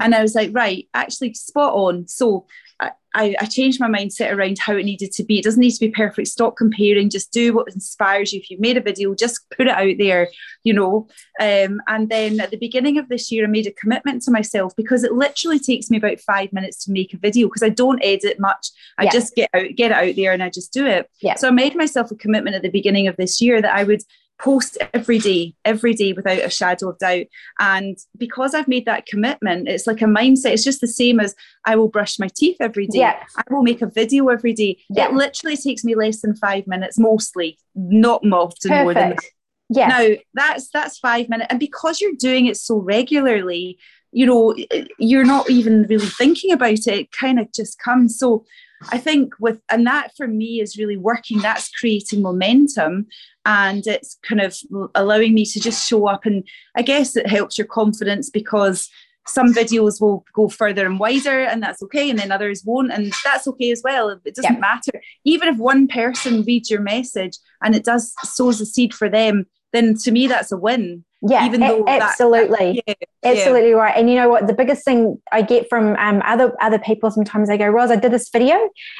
And 0.00 0.14
I 0.14 0.22
was 0.22 0.34
like, 0.34 0.50
right, 0.52 0.88
actually, 0.94 1.34
spot 1.34 1.74
on. 1.74 2.06
So 2.06 2.46
I, 2.80 2.92
I, 3.18 3.46
changed 3.46 3.80
my 3.80 3.88
mindset 3.88 4.32
around 4.32 4.58
how 4.58 4.74
it 4.74 4.84
needed 4.84 5.12
to 5.12 5.24
be. 5.24 5.38
It 5.38 5.44
doesn't 5.44 5.60
need 5.60 5.72
to 5.72 5.86
be 5.86 5.90
perfect. 5.90 6.28
Stop 6.28 6.56
comparing. 6.56 7.10
Just 7.10 7.32
do 7.32 7.52
what 7.52 7.72
inspires 7.72 8.32
you. 8.32 8.40
If 8.40 8.50
you've 8.50 8.60
made 8.60 8.76
a 8.76 8.82
video, 8.82 9.14
just 9.14 9.40
put 9.50 9.66
it 9.66 9.72
out 9.72 9.94
there, 9.98 10.28
you 10.62 10.72
know. 10.72 11.08
Um, 11.40 11.80
and 11.88 12.08
then 12.08 12.40
at 12.40 12.50
the 12.50 12.56
beginning 12.56 12.98
of 12.98 13.08
this 13.08 13.32
year, 13.32 13.44
I 13.44 13.48
made 13.48 13.66
a 13.66 13.72
commitment 13.72 14.22
to 14.22 14.30
myself 14.30 14.74
because 14.76 15.04
it 15.04 15.12
literally 15.12 15.58
takes 15.58 15.90
me 15.90 15.98
about 15.98 16.20
five 16.20 16.52
minutes 16.52 16.84
to 16.84 16.92
make 16.92 17.12
a 17.12 17.18
video 17.18 17.48
because 17.48 17.62
I 17.62 17.70
don't 17.70 18.02
edit 18.02 18.38
much. 18.38 18.68
I 18.98 19.04
yeah. 19.04 19.10
just 19.10 19.34
get 19.34 19.50
out, 19.54 19.68
get 19.76 19.90
it 19.90 20.08
out 20.10 20.16
there, 20.16 20.32
and 20.32 20.42
I 20.42 20.50
just 20.50 20.72
do 20.72 20.86
it. 20.86 21.10
Yeah. 21.20 21.34
So 21.34 21.48
I 21.48 21.52
made 21.52 21.74
myself 21.74 22.10
a 22.10 22.16
commitment 22.16 22.56
at 22.56 22.62
the 22.62 22.70
beginning 22.70 23.08
of 23.08 23.16
this 23.16 23.40
year 23.40 23.60
that 23.60 23.74
I 23.74 23.84
would 23.84 24.02
post 24.38 24.78
every 24.94 25.18
day, 25.18 25.54
every 25.64 25.94
day 25.94 26.12
without 26.12 26.38
a 26.38 26.50
shadow 26.50 26.90
of 26.90 26.98
doubt. 26.98 27.26
And 27.60 27.96
because 28.16 28.54
I've 28.54 28.68
made 28.68 28.86
that 28.86 29.06
commitment, 29.06 29.68
it's 29.68 29.86
like 29.86 30.00
a 30.00 30.06
mindset. 30.06 30.52
It's 30.52 30.64
just 30.64 30.80
the 30.80 30.86
same 30.86 31.20
as 31.20 31.34
I 31.66 31.76
will 31.76 31.88
brush 31.88 32.18
my 32.18 32.28
teeth 32.34 32.56
every 32.60 32.86
day. 32.86 33.00
Yeah. 33.00 33.22
I 33.36 33.42
will 33.50 33.62
make 33.62 33.82
a 33.82 33.86
video 33.86 34.28
every 34.28 34.52
day. 34.52 34.78
Yeah. 34.90 35.08
It 35.08 35.14
literally 35.14 35.56
takes 35.56 35.84
me 35.84 35.94
less 35.94 36.20
than 36.20 36.36
five 36.36 36.66
minutes, 36.66 36.98
mostly, 36.98 37.58
not 37.74 38.22
often 38.24 38.70
Perfect. 38.70 38.84
more 38.84 38.94
than 38.94 39.10
that. 39.10 39.24
Yeah. 39.70 39.88
Now 39.88 40.08
that's 40.34 40.70
that's 40.70 40.98
five 40.98 41.28
minutes. 41.28 41.48
And 41.50 41.60
because 41.60 42.00
you're 42.00 42.12
doing 42.18 42.46
it 42.46 42.56
so 42.56 42.78
regularly, 42.78 43.78
you 44.12 44.24
know, 44.24 44.54
you're 44.98 45.26
not 45.26 45.50
even 45.50 45.82
really 45.82 46.06
thinking 46.06 46.52
about 46.52 46.72
it. 46.72 46.88
It 46.88 47.12
kind 47.12 47.38
of 47.38 47.52
just 47.52 47.78
comes. 47.78 48.18
So 48.18 48.46
I 48.90 48.98
think 48.98 49.34
with, 49.40 49.60
and 49.70 49.86
that 49.86 50.12
for 50.16 50.28
me 50.28 50.60
is 50.60 50.78
really 50.78 50.96
working. 50.96 51.38
That's 51.38 51.70
creating 51.70 52.22
momentum 52.22 53.06
and 53.44 53.86
it's 53.86 54.18
kind 54.22 54.40
of 54.40 54.56
allowing 54.94 55.34
me 55.34 55.44
to 55.46 55.60
just 55.60 55.88
show 55.88 56.06
up. 56.06 56.26
And 56.26 56.44
I 56.76 56.82
guess 56.82 57.16
it 57.16 57.26
helps 57.26 57.58
your 57.58 57.66
confidence 57.66 58.30
because 58.30 58.88
some 59.28 59.52
videos 59.52 60.00
will 60.00 60.24
go 60.32 60.48
further 60.48 60.86
and 60.86 60.98
wider 60.98 61.40
and 61.40 61.62
that's 61.62 61.82
okay 61.82 62.10
and 62.10 62.18
then 62.18 62.32
others 62.32 62.62
won't 62.64 62.92
and 62.92 63.12
that's 63.24 63.46
okay 63.46 63.70
as 63.70 63.82
well 63.84 64.08
it 64.08 64.34
doesn't 64.34 64.54
yeah. 64.54 64.58
matter 64.58 65.02
even 65.24 65.48
if 65.48 65.58
one 65.58 65.86
person 65.86 66.42
reads 66.44 66.70
your 66.70 66.80
message 66.80 67.36
and 67.62 67.74
it 67.74 67.84
does 67.84 68.14
sows 68.22 68.60
a 68.60 68.66
seed 68.66 68.94
for 68.94 69.08
them 69.08 69.46
then 69.72 69.94
to 69.94 70.10
me 70.10 70.26
that's 70.26 70.50
a 70.50 70.56
win 70.56 71.04
yeah, 71.22 71.46
even 71.46 71.60
though 71.60 71.84
absolutely, 71.88 72.82
that, 72.86 72.96
yeah, 73.00 73.32
absolutely 73.32 73.70
yeah. 73.70 73.76
right. 73.76 73.96
And 73.96 74.08
you 74.08 74.14
know 74.14 74.28
what? 74.28 74.46
The 74.46 74.52
biggest 74.52 74.84
thing 74.84 75.20
I 75.32 75.42
get 75.42 75.68
from 75.68 75.96
um, 75.96 76.22
other 76.24 76.54
other 76.60 76.78
people 76.78 77.10
sometimes 77.10 77.48
they 77.48 77.58
go, 77.58 77.66
"Roz, 77.66 77.90
I 77.90 77.96
did 77.96 78.12
this 78.12 78.28
video 78.28 78.56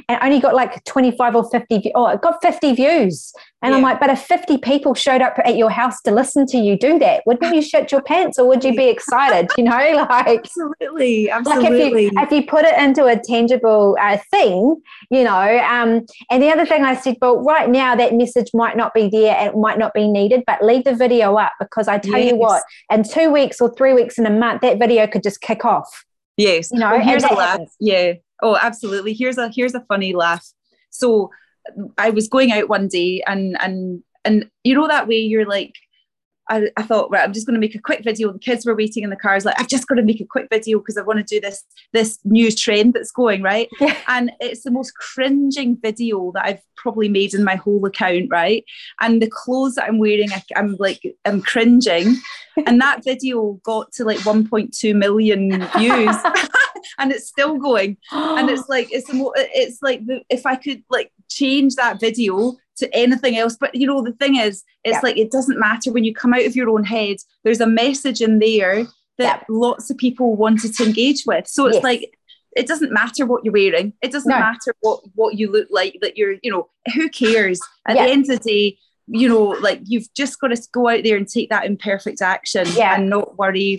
and 0.08 0.20
only 0.20 0.40
got 0.40 0.54
like 0.54 0.82
twenty 0.84 1.16
five 1.16 1.36
or 1.36 1.48
fifty. 1.50 1.92
Oh, 1.94 2.08
it 2.08 2.20
got 2.20 2.42
fifty 2.42 2.74
views." 2.74 3.32
And 3.62 3.70
yeah. 3.70 3.76
I'm 3.76 3.82
like, 3.82 4.00
"But 4.00 4.10
if 4.10 4.20
fifty 4.22 4.58
people 4.58 4.94
showed 4.94 5.22
up 5.22 5.38
at 5.44 5.56
your 5.56 5.70
house 5.70 6.00
to 6.02 6.10
listen 6.10 6.44
to 6.46 6.58
you 6.58 6.76
do 6.76 6.98
that, 6.98 7.22
wouldn't 7.24 7.54
you 7.54 7.62
shit 7.62 7.92
your 7.92 8.02
pants 8.02 8.36
or 8.36 8.48
would 8.48 8.64
you 8.64 8.74
be 8.74 8.88
excited? 8.88 9.48
You 9.56 9.64
know, 9.64 9.70
like 10.10 10.40
absolutely, 10.40 11.30
absolutely. 11.30 11.70
Like 11.70 11.80
if 11.80 12.12
you 12.14 12.20
if 12.22 12.32
you 12.32 12.50
put 12.50 12.64
it 12.64 12.76
into 12.78 13.04
a 13.04 13.16
tangible 13.16 13.96
uh, 14.00 14.18
thing, 14.32 14.82
you 15.10 15.22
know. 15.22 15.58
Um, 15.58 16.04
and 16.30 16.42
the 16.42 16.50
other 16.50 16.66
thing 16.66 16.82
I 16.82 16.96
said, 16.96 17.16
well, 17.20 17.44
right 17.44 17.70
now 17.70 17.94
that 17.94 18.12
message 18.14 18.50
might 18.54 18.76
not 18.76 18.92
be 18.92 19.08
there 19.08 19.36
and 19.36 19.50
it 19.50 19.56
might 19.56 19.78
not 19.78 19.94
be 19.94 20.08
needed, 20.08 20.42
but 20.48 20.64
leave 20.64 20.82
the 20.82 20.94
video 20.94 21.36
up 21.36 21.52
because 21.60 21.86
I 21.86 21.98
tell 22.10 22.20
yes. 22.20 22.30
you 22.30 22.36
what, 22.36 22.62
in 22.90 23.02
two 23.02 23.30
weeks 23.30 23.60
or 23.60 23.74
three 23.74 23.92
weeks 23.92 24.18
in 24.18 24.26
a 24.26 24.30
month, 24.30 24.62
that 24.62 24.78
video 24.78 25.06
could 25.06 25.22
just 25.22 25.40
kick 25.40 25.64
off. 25.64 26.04
Yes. 26.36 26.70
You 26.72 26.78
know, 26.78 26.92
well, 26.92 27.00
here's 27.00 27.24
a 27.24 27.34
laugh. 27.34 27.50
Happens. 27.58 27.76
Yeah. 27.80 28.14
Oh, 28.42 28.56
absolutely. 28.60 29.12
Here's 29.12 29.38
a 29.38 29.50
here's 29.54 29.74
a 29.74 29.84
funny 29.88 30.14
laugh. 30.14 30.46
So 30.90 31.30
I 31.98 32.10
was 32.10 32.28
going 32.28 32.52
out 32.52 32.68
one 32.68 32.88
day 32.88 33.22
and 33.26 33.56
and 33.60 34.02
and 34.24 34.50
you 34.64 34.74
know 34.74 34.88
that 34.88 35.08
way 35.08 35.16
you're 35.16 35.46
like 35.46 35.74
I, 36.48 36.70
I 36.76 36.82
thought, 36.82 37.10
right, 37.10 37.22
I'm 37.22 37.32
just 37.32 37.46
going 37.46 37.54
to 37.54 37.60
make 37.60 37.74
a 37.74 37.80
quick 37.80 38.02
video. 38.02 38.32
The 38.32 38.38
kids 38.38 38.64
were 38.64 38.74
waiting 38.74 39.02
in 39.02 39.10
the 39.10 39.16
cars, 39.16 39.44
like, 39.44 39.58
I've 39.58 39.68
just 39.68 39.86
got 39.86 39.96
to 39.96 40.02
make 40.02 40.20
a 40.20 40.26
quick 40.26 40.48
video 40.50 40.78
because 40.78 40.96
I 40.96 41.02
want 41.02 41.18
to 41.18 41.24
do 41.24 41.40
this 41.40 41.64
this 41.92 42.18
new 42.24 42.50
trend 42.50 42.94
that's 42.94 43.10
going, 43.10 43.42
right? 43.42 43.68
Yeah. 43.80 43.96
And 44.08 44.32
it's 44.40 44.62
the 44.62 44.70
most 44.70 44.94
cringing 44.94 45.76
video 45.80 46.32
that 46.34 46.44
I've 46.44 46.62
probably 46.76 47.08
made 47.08 47.34
in 47.34 47.44
my 47.44 47.56
whole 47.56 47.84
account, 47.84 48.28
right? 48.30 48.64
And 49.00 49.20
the 49.20 49.30
clothes 49.30 49.74
that 49.74 49.84
I'm 49.84 49.98
wearing, 49.98 50.32
I, 50.32 50.42
I'm 50.56 50.76
like, 50.78 51.02
I'm 51.24 51.42
cringing. 51.42 52.16
and 52.66 52.80
that 52.80 53.04
video 53.04 53.60
got 53.64 53.92
to 53.92 54.04
like 54.04 54.18
1.2 54.18 54.94
million 54.94 55.68
views. 55.76 56.16
and 56.98 57.12
it's 57.12 57.28
still 57.28 57.58
going 57.58 57.96
and 58.12 58.48
it's 58.48 58.68
like 58.68 58.88
it's 58.90 59.08
the 59.08 59.32
it's 59.54 59.82
like 59.82 60.04
the, 60.06 60.22
if 60.30 60.46
i 60.46 60.54
could 60.54 60.82
like 60.90 61.12
change 61.28 61.74
that 61.74 62.00
video 62.00 62.54
to 62.78 62.94
anything 62.94 63.36
else. 63.36 63.56
But 63.58 63.74
you 63.74 63.86
know, 63.86 64.02
the 64.02 64.12
thing 64.12 64.36
is, 64.36 64.64
it's 64.84 65.02
like 65.02 65.16
it 65.16 65.30
doesn't 65.30 65.58
matter 65.58 65.92
when 65.92 66.04
you 66.04 66.14
come 66.14 66.34
out 66.34 66.44
of 66.44 66.56
your 66.56 66.70
own 66.70 66.84
head, 66.84 67.16
there's 67.44 67.60
a 67.60 67.66
message 67.66 68.20
in 68.20 68.38
there 68.38 68.86
that 69.18 69.44
lots 69.48 69.90
of 69.90 69.98
people 69.98 70.36
wanted 70.36 70.74
to 70.74 70.84
engage 70.84 71.24
with. 71.26 71.46
So 71.48 71.66
it's 71.66 71.76
yes. 71.76 71.84
like 71.84 72.12
it 72.56 72.66
doesn't 72.66 72.92
matter 72.92 73.26
what 73.26 73.44
you're 73.44 73.52
wearing, 73.52 73.92
it 74.02 74.12
doesn't 74.12 74.30
no. 74.30 74.38
matter 74.38 74.74
what 74.80 75.00
what 75.14 75.38
you 75.38 75.50
look 75.50 75.68
like, 75.70 75.98
that 76.00 76.16
you're, 76.16 76.36
you 76.42 76.50
know, 76.50 76.68
who 76.94 77.08
cares? 77.08 77.60
At 77.86 77.94
the 77.94 78.00
end 78.00 78.30
of 78.30 78.40
the 78.40 78.50
day, 78.50 78.78
you 79.06 79.28
know, 79.28 79.44
like 79.44 79.80
you've 79.84 80.12
just 80.14 80.40
got 80.40 80.48
to 80.48 80.68
go 80.72 80.88
out 80.88 81.02
there 81.02 81.16
and 81.16 81.28
take 81.28 81.50
that 81.50 81.64
imperfect 81.64 82.22
action 82.22 82.66
yeah. 82.74 82.96
and 82.96 83.08
not 83.08 83.38
worry 83.38 83.78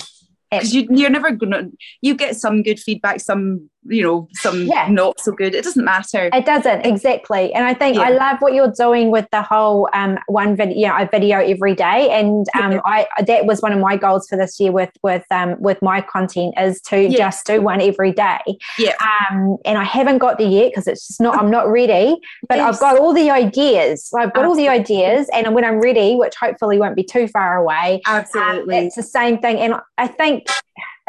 because 0.52 0.74
you, 0.74 0.88
you're 0.90 1.10
never 1.10 1.32
gonna 1.32 1.70
you 2.02 2.16
get 2.16 2.36
some 2.36 2.64
good 2.64 2.80
feedback 2.80 3.20
some 3.20 3.70
you 3.84 4.04
know 4.04 4.28
some 4.34 4.66
yeah. 4.66 4.88
not 4.90 5.20
so 5.20 5.32
good. 5.32 5.56
It 5.56 5.64
doesn't 5.64 5.84
matter. 5.84 6.30
It 6.34 6.46
doesn't 6.46 6.86
exactly. 6.86 7.54
And 7.54 7.66
i 7.66 7.74
think 7.74 7.96
yeah. 7.96 8.04
i 8.04 8.10
love 8.10 8.38
what 8.40 8.54
you're 8.54 8.72
doing 8.72 9.10
with 9.10 9.28
the 9.32 9.42
whole 9.42 9.90
um 9.94 10.18
one 10.28 10.56
video 10.56 10.78
you 10.78 10.88
know, 10.88 10.98
a 10.98 11.10
video 11.10 11.40
every 11.40 11.76
day. 11.76 12.10
And 12.12 12.46
um 12.56 12.74
yeah. 12.74 12.82
i 12.86 13.08
that 13.26 13.46
was 13.46 13.62
one 13.62 13.72
of 13.72 13.80
my 13.80 13.96
goals 13.96 14.28
for 14.28 14.38
this 14.38 14.60
year 14.60 14.72
with 14.72 14.92
with 15.02 15.24
um 15.32 15.56
with 15.62 15.82
my 15.82 16.02
content 16.02 16.56
is 16.58 16.82
to 16.82 17.10
just 17.10 17.46
do 17.46 17.62
one 17.62 17.82
every 17.82 18.12
day. 18.12 18.40
Yeah. 18.78 18.96
Um 19.02 19.58
and 19.66 19.78
i 19.78 19.84
haven't 19.84 20.18
got 20.18 20.38
there 20.38 20.48
yet 20.48 20.72
because 20.72 20.88
it's 20.88 21.08
just 21.08 21.22
not 21.22 21.38
i'm 21.38 21.50
not 21.50 21.70
ready. 21.70 22.18
But 22.48 22.58
yes. 22.58 22.76
i've 22.76 22.80
got 22.80 23.00
all 23.00 23.14
the 23.14 23.30
ideas. 23.30 24.12
I've 24.18 24.34
got 24.34 24.44
absolutely. 24.44 24.68
all 24.68 24.76
the 24.76 24.82
ideas. 24.82 25.30
And 25.34 25.56
when 25.56 25.64
i'm 25.64 25.80
ready 25.80 26.16
which 26.16 26.36
hopefully 26.36 26.80
won't 26.80 26.96
be 26.96 27.04
too 27.04 27.28
far 27.30 27.58
away 27.58 28.02
um, 28.08 28.18
absolutely. 28.18 28.78
um, 28.78 28.84
it's 28.86 28.96
the 28.96 29.04
same 29.04 29.40
thing. 29.40 29.58
And 29.58 29.76
i 29.98 30.08
think 30.08 30.48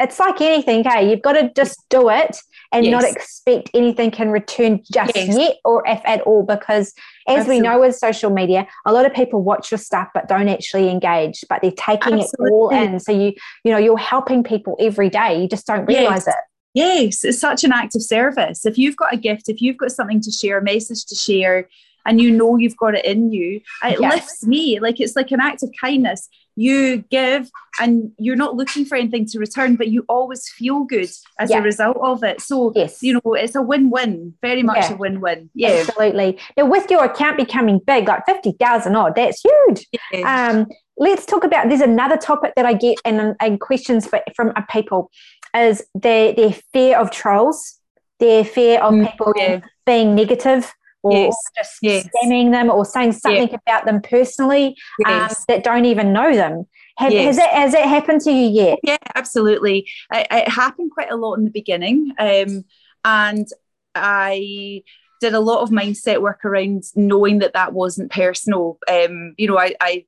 it's 0.01 0.19
like 0.19 0.41
anything, 0.41 0.79
okay? 0.85 1.09
You've 1.09 1.21
got 1.21 1.33
to 1.33 1.51
just 1.55 1.87
do 1.89 2.09
it 2.09 2.37
and 2.71 2.85
yes. 2.85 2.91
not 2.91 3.11
expect 3.11 3.69
anything 3.73 4.11
can 4.11 4.29
return 4.29 4.81
just 4.91 5.15
yes. 5.15 5.37
yet 5.37 5.57
or 5.65 5.83
if 5.87 6.01
at 6.05 6.21
all 6.21 6.43
because 6.43 6.93
as 7.27 7.39
Absolutely. 7.39 7.55
we 7.55 7.61
know 7.61 7.79
with 7.79 7.95
social 7.95 8.29
media 8.29 8.67
a 8.85 8.93
lot 8.93 9.05
of 9.05 9.13
people 9.13 9.41
watch 9.41 9.71
your 9.71 9.77
stuff 9.77 10.09
but 10.13 10.27
don't 10.27 10.47
actually 10.47 10.89
engage 10.89 11.43
but 11.49 11.61
they're 11.61 11.71
taking 11.71 12.19
Absolutely. 12.19 12.47
it 12.47 12.51
all 12.51 12.69
in 12.69 12.99
so 12.99 13.11
you 13.11 13.33
you 13.63 13.71
know 13.71 13.77
you're 13.77 13.97
helping 13.97 14.43
people 14.43 14.75
every 14.79 15.09
day 15.09 15.41
you 15.41 15.47
just 15.47 15.67
don't 15.67 15.85
realize 15.85 16.25
yes. 16.25 16.27
it 16.27 16.35
yes 16.73 17.25
it's 17.25 17.39
such 17.39 17.63
an 17.63 17.71
act 17.71 17.95
of 17.95 18.01
service 18.01 18.65
if 18.65 18.77
you've 18.77 18.95
got 18.95 19.13
a 19.13 19.17
gift 19.17 19.49
if 19.49 19.61
you've 19.61 19.77
got 19.77 19.91
something 19.91 20.21
to 20.21 20.31
share 20.31 20.57
a 20.57 20.63
message 20.63 21.05
to 21.05 21.15
share 21.15 21.67
and 22.05 22.21
you 22.21 22.31
know 22.31 22.57
you've 22.57 22.77
got 22.77 22.95
it 22.95 23.05
in 23.05 23.31
you 23.31 23.61
it 23.83 23.99
lifts 23.99 24.45
me 24.45 24.79
like 24.79 24.99
it's 24.99 25.15
like 25.15 25.31
an 25.31 25.39
act 25.39 25.61
of 25.63 25.69
kindness 25.79 26.29
you 26.55 26.97
give 27.09 27.49
and 27.79 28.11
you're 28.17 28.35
not 28.35 28.55
looking 28.55 28.85
for 28.85 28.95
anything 28.95 29.25
to 29.25 29.39
return 29.39 29.75
but 29.75 29.87
you 29.87 30.03
always 30.09 30.49
feel 30.49 30.83
good 30.83 31.09
as 31.39 31.49
yeah. 31.49 31.57
a 31.57 31.61
result 31.61 31.97
of 32.01 32.23
it 32.23 32.41
so 32.41 32.71
yes. 32.75 33.01
you 33.01 33.13
know 33.13 33.33
it's 33.33 33.55
a 33.55 33.61
win-win 33.61 34.33
very 34.41 34.63
much 34.63 34.77
yeah. 34.77 34.93
a 34.93 34.97
win-win 34.97 35.49
yeah 35.53 35.83
absolutely 35.87 36.37
now 36.57 36.65
with 36.65 36.89
your 36.91 37.03
account 37.05 37.37
becoming 37.37 37.79
big 37.85 38.07
like 38.07 38.25
50,000 38.25 38.95
odd 38.95 39.15
that's 39.15 39.41
huge 39.41 39.87
yeah. 40.11 40.49
um 40.49 40.67
let's 40.97 41.25
talk 41.25 41.43
about 41.43 41.69
there's 41.69 41.81
another 41.81 42.17
topic 42.17 42.53
that 42.55 42.65
I 42.65 42.73
get 42.73 42.99
and, 43.05 43.35
and 43.39 43.59
questions 43.59 44.07
from 44.35 44.53
people 44.69 45.09
is 45.55 45.83
their 45.95 46.33
their 46.33 46.53
fear 46.73 46.97
of 46.97 47.11
trolls 47.11 47.79
their 48.19 48.45
fear 48.45 48.79
of 48.79 48.93
mm, 48.93 49.09
people 49.09 49.61
being 49.85 50.15
negative 50.15 50.71
or 51.03 51.13
yes. 51.13 51.35
just 51.57 51.77
yes. 51.81 52.07
spamming 52.07 52.51
them 52.51 52.69
or 52.69 52.85
saying 52.85 53.13
something 53.13 53.49
yeah. 53.49 53.57
about 53.67 53.85
them 53.85 54.01
personally 54.01 54.75
um, 55.05 55.11
yes. 55.11 55.39
um, 55.39 55.45
that 55.47 55.63
don't 55.63 55.85
even 55.85 56.13
know 56.13 56.33
them. 56.33 56.65
Have, 56.97 57.11
yes. 57.11 57.37
Has 57.37 57.37
it 57.37 57.51
has 57.51 57.73
it 57.73 57.85
happened 57.85 58.21
to 58.21 58.31
you 58.31 58.47
yet? 58.47 58.79
Yeah, 58.83 58.97
absolutely. 59.15 59.87
It, 60.13 60.27
it 60.29 60.49
happened 60.49 60.91
quite 60.91 61.11
a 61.11 61.15
lot 61.15 61.35
in 61.35 61.45
the 61.45 61.51
beginning, 61.51 62.11
um, 62.19 62.65
and 63.03 63.47
I 63.95 64.83
did 65.21 65.33
a 65.33 65.39
lot 65.39 65.61
of 65.61 65.69
mindset 65.69 66.21
work 66.21 66.43
around 66.43 66.83
knowing 66.95 67.39
that 67.39 67.53
that 67.53 67.73
wasn't 67.73 68.11
personal. 68.11 68.77
Um, 68.89 69.33
you 69.37 69.47
know, 69.47 69.57
I, 69.57 69.75
I 69.79 70.05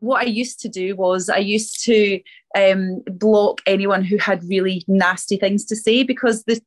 what 0.00 0.22
I 0.22 0.26
used 0.26 0.60
to 0.60 0.68
do 0.68 0.96
was 0.96 1.28
I 1.28 1.38
used 1.38 1.84
to 1.84 2.20
um, 2.56 3.02
block 3.06 3.60
anyone 3.66 4.04
who 4.04 4.16
had 4.16 4.42
really 4.44 4.84
nasty 4.88 5.36
things 5.36 5.64
to 5.66 5.76
say 5.76 6.02
because 6.02 6.44
the, 6.44 6.60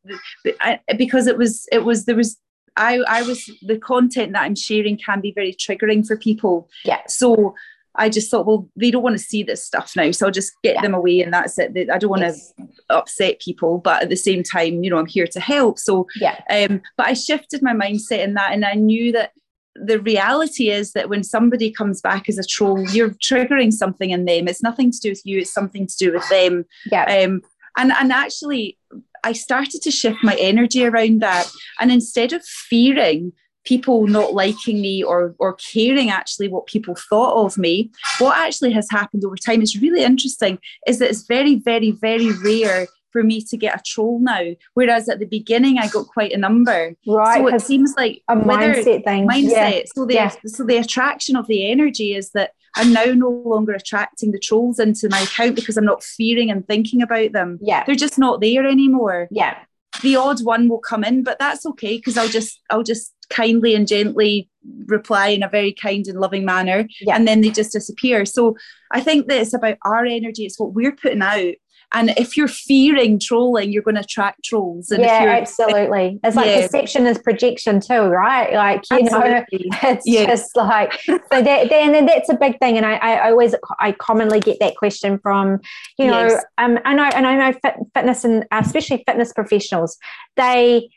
the 0.44 0.56
I, 0.60 0.80
because 0.98 1.28
it 1.28 1.38
was 1.38 1.68
it 1.72 1.84
was 1.84 2.06
there 2.06 2.16
was 2.16 2.38
I, 2.78 3.00
I 3.08 3.22
was 3.24 3.50
the 3.62 3.78
content 3.78 4.34
that 4.34 4.44
I'm 4.44 4.56
sharing 4.56 4.98
can 4.98 5.22
be 5.22 5.32
very 5.34 5.54
triggering 5.54 6.06
for 6.06 6.18
people. 6.18 6.70
Yeah. 6.86 7.02
So 7.08 7.56
I 7.96 8.10
just 8.10 8.32
thought, 8.32 8.46
well, 8.46 8.70
they 8.76 8.92
don't 8.92 9.04
want 9.04 9.18
to 9.18 9.24
see 9.24 9.44
this 9.44 9.66
stuff 9.66 9.94
now, 9.96 10.12
so 10.12 10.26
I'll 10.26 10.32
just 10.32 10.54
get 10.64 10.76
yeah. 10.76 10.82
them 10.82 10.94
away, 10.94 11.20
and 11.22 11.34
that's 11.34 11.60
it. 11.60 11.76
I 11.92 11.98
don't 11.98 12.10
want 12.10 12.22
yes. 12.22 12.54
to 12.54 12.68
upset 12.90 13.42
people, 13.42 13.80
but 13.80 14.04
at 14.04 14.10
the 14.10 14.16
same 14.16 14.44
time, 14.44 14.84
you 14.84 14.90
know, 14.90 14.98
I'm 14.98 15.06
here 15.06 15.28
to 15.28 15.40
help. 15.40 15.78
So 15.78 16.08
yeah. 16.16 16.40
Um, 16.50 16.82
but 16.96 17.08
I 17.08 17.14
shifted 17.14 17.62
my 17.62 17.74
mindset 17.74 18.24
in 18.24 18.34
that, 18.36 18.54
and 18.54 18.64
I 18.64 18.76
knew 18.76 19.12
that 19.12 19.34
the 19.76 20.00
reality 20.00 20.70
is 20.70 20.94
that 20.94 21.10
when 21.10 21.24
somebody 21.24 21.72
comes 21.72 22.02
back 22.02 22.30
as 22.30 22.38
a 22.38 22.46
troll, 22.46 22.90
you're 22.92 23.12
triggering 23.12 23.74
something 23.74 24.12
in 24.12 24.26
them. 24.26 24.48
It's 24.48 24.64
nothing 24.64 24.92
to 24.92 25.00
do 25.00 25.10
with 25.10 25.22
you. 25.26 25.40
It's 25.40 25.54
something 25.54 25.88
to 25.88 25.98
do 25.98 26.14
with 26.14 26.28
them. 26.30 26.66
Yeah. 26.90 27.04
Um, 27.04 27.42
and 27.78 27.92
and 27.92 28.12
actually 28.12 28.78
I 29.24 29.34
started 29.34 29.82
to 29.84 29.92
shift 29.92 30.18
my 30.24 30.36
energy 30.36 30.86
around 30.86 31.22
that. 31.22 31.50
And 31.80 31.92
instead 31.92 32.34
of 32.34 32.44
fearing 32.44 33.34
people 33.64 34.08
not 34.08 34.34
liking 34.34 34.82
me 34.82 35.04
or 35.04 35.36
or 35.38 35.54
caring 35.54 36.10
actually 36.10 36.48
what 36.48 36.66
people 36.66 36.96
thought 36.96 37.46
of 37.46 37.58
me, 37.58 37.92
what 38.20 38.38
actually 38.38 38.72
has 38.72 38.88
happened 38.90 39.24
over 39.26 39.36
time 39.36 39.62
is 39.62 39.82
really 39.82 40.04
interesting, 40.04 40.58
is 40.88 41.00
that 41.00 41.10
it's 41.10 41.28
very, 41.28 41.56
very, 41.56 41.92
very 41.92 42.32
rare 42.44 42.88
for 43.12 43.24
me 43.24 43.42
to 43.42 43.58
get 43.58 43.76
a 43.76 43.84
troll 43.86 44.20
now. 44.22 44.52
Whereas 44.74 45.10
at 45.10 45.20
the 45.20 45.26
beginning 45.26 45.78
I 45.78 45.88
got 45.88 46.08
quite 46.08 46.32
a 46.32 46.38
number. 46.38 46.96
Right. 47.06 47.38
So 47.38 47.48
it 47.48 47.62
seems 47.62 47.94
like 47.96 48.22
a 48.28 48.36
mindset 48.36 49.04
thing. 49.04 49.28
Mindset. 49.28 49.52
Yeah. 49.52 49.82
So 49.94 50.06
the 50.06 50.14
yeah. 50.14 50.36
so 50.46 50.64
the 50.64 50.78
attraction 50.78 51.36
of 51.36 51.48
the 51.48 51.70
energy 51.70 52.16
is 52.16 52.32
that 52.32 52.52
I'm 52.76 52.94
now 52.94 53.06
no 53.06 53.30
longer 53.30 53.74
attracting 53.74 54.32
the 54.32 54.40
trolls 54.40 54.80
into 54.80 55.10
my 55.10 55.20
account 55.20 55.56
because 55.56 55.78
I'm 55.78 55.86
not 55.86 56.04
fearing 56.04 56.50
and 56.50 56.66
thinking 56.68 57.02
about 57.02 57.34
them. 57.34 57.60
Yeah. 57.62 57.84
They're 57.86 57.96
just 57.96 58.18
not 58.18 58.42
there 58.42 58.66
anymore. 58.66 59.28
Yeah. 59.32 59.58
The 60.02 60.16
odd 60.16 60.44
one 60.44 60.70
will 60.70 60.80
come 60.80 61.04
in, 61.04 61.24
but 61.24 61.38
that's 61.38 61.66
okay 61.66 61.98
because 61.98 62.18
I'll 62.18 62.30
just 62.30 62.62
I'll 62.70 62.84
just 62.84 63.14
kindly 63.30 63.76
and 63.76 63.88
gently 63.88 64.50
reply 64.88 65.30
in 65.30 65.44
a 65.44 65.50
very 65.50 65.74
kind 65.74 66.08
and 66.08 66.20
loving 66.20 66.46
manner. 66.46 66.88
Yeah. 67.02 67.16
And 67.16 67.28
then 67.28 67.42
they 67.42 67.50
just 67.50 67.74
disappear. 67.74 68.26
So 68.26 68.56
I 68.92 69.02
think 69.02 69.28
that 69.28 69.42
it's 69.42 69.54
about 69.54 69.78
our 69.84 70.06
energy, 70.06 70.46
it's 70.46 70.60
what 70.60 70.74
we're 70.74 70.96
putting 70.96 71.22
out 71.22 71.56
and 71.94 72.12
if 72.18 72.38
you're 72.38 72.48
fearing 72.48 73.20
trolling 73.20 73.72
you're 73.72 73.84
going 73.84 73.96
to 73.96 74.02
attract 74.02 74.44
trolls 74.44 74.92
and 74.92 75.02
yeah 75.02 75.38
absolutely 75.40 76.20
it's 76.24 76.36
like 76.36 76.48
yeah. 76.48 76.62
perception 76.62 77.06
is 77.06 77.18
projection 77.18 77.80
too 77.80 78.04
right 78.04 78.54
like 78.54 78.84
you 78.92 79.00
absolutely. 79.00 79.70
know 79.70 79.78
it's 79.84 80.08
yeah. 80.08 80.26
just 80.26 80.56
like 80.56 80.94
so 81.06 81.18
that 81.32 81.70
then 81.70 82.06
that's 82.06 82.30
a 82.30 82.36
big 82.36 82.58
thing 82.60 82.78
and 82.78 82.86
I, 82.86 82.96
I 82.96 83.30
always 83.30 83.56
i 83.80 83.92
commonly 83.92 84.40
get 84.40 84.60
that 84.60 84.76
question 84.76 85.20
from 85.20 85.60
you 85.98 86.08
know 86.08 86.28
yes. 86.28 86.44
um 86.58 86.80
i 86.86 86.94
know 86.94 87.04
and 87.04 87.28
i 87.28 87.36
know 87.36 87.58
fit, 87.62 87.76
fitness 87.94 88.24
and 88.24 88.46
especially 88.52 89.04
fitness 89.06 89.34
professionals 89.34 89.98
they 90.36 90.90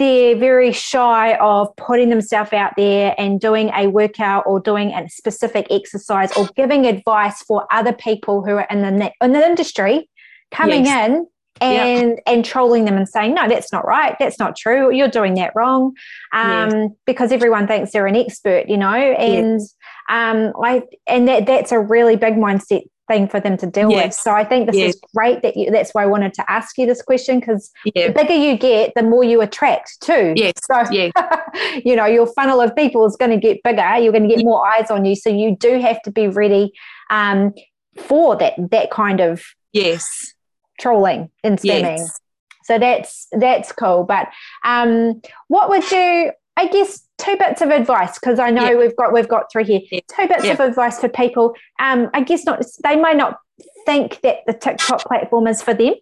they're 0.00 0.34
very 0.34 0.72
shy 0.72 1.34
of 1.34 1.76
putting 1.76 2.08
themselves 2.08 2.54
out 2.54 2.72
there 2.74 3.14
and 3.18 3.38
doing 3.38 3.70
a 3.76 3.86
workout 3.86 4.44
or 4.46 4.58
doing 4.58 4.92
a 4.94 5.06
specific 5.10 5.66
exercise 5.70 6.34
or 6.38 6.48
giving 6.56 6.86
advice 6.86 7.42
for 7.42 7.66
other 7.70 7.92
people 7.92 8.42
who 8.42 8.52
are 8.52 8.66
in 8.70 8.80
the 8.80 9.12
in 9.22 9.32
the 9.32 9.44
industry 9.44 10.08
coming 10.50 10.84
yes. 10.84 11.08
in 11.08 11.26
and 11.60 12.10
yep. 12.10 12.18
and 12.26 12.44
trolling 12.44 12.84
them 12.84 12.96
and 12.96 13.08
saying 13.08 13.34
no 13.34 13.46
that's 13.48 13.72
not 13.72 13.86
right 13.86 14.16
that's 14.18 14.38
not 14.38 14.56
true 14.56 14.92
you're 14.92 15.08
doing 15.08 15.34
that 15.34 15.52
wrong 15.54 15.92
um, 16.32 16.70
yes. 16.70 16.90
because 17.06 17.32
everyone 17.32 17.66
thinks 17.66 17.92
they're 17.92 18.06
an 18.06 18.16
expert 18.16 18.68
you 18.68 18.76
know 18.76 18.94
and 18.94 19.60
yes. 19.60 19.74
um, 20.08 20.52
I 20.62 20.82
and 21.06 21.28
that 21.28 21.46
that's 21.46 21.72
a 21.72 21.78
really 21.78 22.16
big 22.16 22.34
mindset 22.34 22.82
thing 23.10 23.28
for 23.28 23.40
them 23.40 23.56
to 23.56 23.66
deal 23.66 23.90
yes. 23.90 24.06
with. 24.06 24.14
So 24.14 24.30
I 24.32 24.44
think 24.44 24.70
this 24.70 24.76
is 24.76 25.00
great 25.14 25.42
that 25.42 25.56
you, 25.56 25.70
that's 25.70 25.92
why 25.92 26.04
I 26.04 26.06
wanted 26.06 26.32
to 26.34 26.48
ask 26.48 26.78
you 26.78 26.86
this 26.86 27.02
question 27.02 27.40
because 27.40 27.70
the 27.84 28.12
bigger 28.14 28.34
you 28.34 28.56
get, 28.56 28.92
the 28.94 29.02
more 29.02 29.24
you 29.24 29.40
attract 29.40 30.00
too. 30.00 30.32
Yes. 30.36 30.52
So, 30.64 30.84
you 31.84 31.96
know, 31.96 32.06
your 32.06 32.28
funnel 32.28 32.60
of 32.60 32.74
people 32.76 33.04
is 33.06 33.16
going 33.16 33.32
to 33.32 33.36
get 33.36 33.62
bigger. 33.64 33.96
You're 33.98 34.12
going 34.12 34.28
to 34.28 34.34
get 34.34 34.44
more 34.44 34.64
eyes 34.64 34.92
on 34.92 35.04
you. 35.04 35.16
So 35.16 35.28
you 35.28 35.56
do 35.56 35.80
have 35.80 36.00
to 36.02 36.12
be 36.12 36.28
ready 36.28 36.72
um, 37.10 37.52
for 37.96 38.36
that, 38.36 38.54
that 38.70 38.92
kind 38.92 39.20
of 39.20 39.42
yes 39.72 40.34
trolling 40.80 41.30
and 41.44 41.58
spamming. 41.58 41.98
Yes. 41.98 42.20
So 42.64 42.78
that's, 42.78 43.28
that's 43.32 43.72
cool. 43.72 44.04
But 44.04 44.28
um, 44.64 45.20
what 45.48 45.68
would 45.68 45.90
you, 45.90 46.32
I 46.56 46.66
guess, 46.66 47.06
two 47.18 47.36
bits 47.36 47.60
of 47.60 47.70
advice 47.70 48.18
because 48.18 48.38
I 48.38 48.50
know 48.50 48.70
yeah. 48.70 48.76
we've 48.76 48.96
got 48.96 49.12
we've 49.12 49.28
got 49.28 49.52
three 49.52 49.64
here. 49.64 49.80
Yeah. 49.90 50.00
Two 50.08 50.28
bits 50.28 50.44
yeah. 50.44 50.52
of 50.52 50.60
advice 50.60 51.00
for 51.00 51.08
people. 51.08 51.54
Um, 51.78 52.10
I 52.14 52.22
guess 52.22 52.44
not. 52.44 52.64
They 52.82 52.96
might 52.96 53.16
not 53.16 53.38
think 53.86 54.20
that 54.22 54.38
the 54.46 54.54
TikTok 54.54 55.04
platform 55.04 55.46
is 55.46 55.62
for 55.62 55.74
them, 55.74 55.94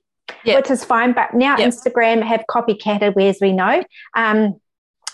which 0.44 0.70
is 0.70 0.84
fine. 0.84 1.12
But 1.12 1.34
now 1.34 1.56
Instagram 1.56 2.22
have 2.22 2.44
copycatted, 2.48 3.20
as 3.28 3.38
we 3.40 3.52
know. 3.52 3.84
Um, 4.14 4.60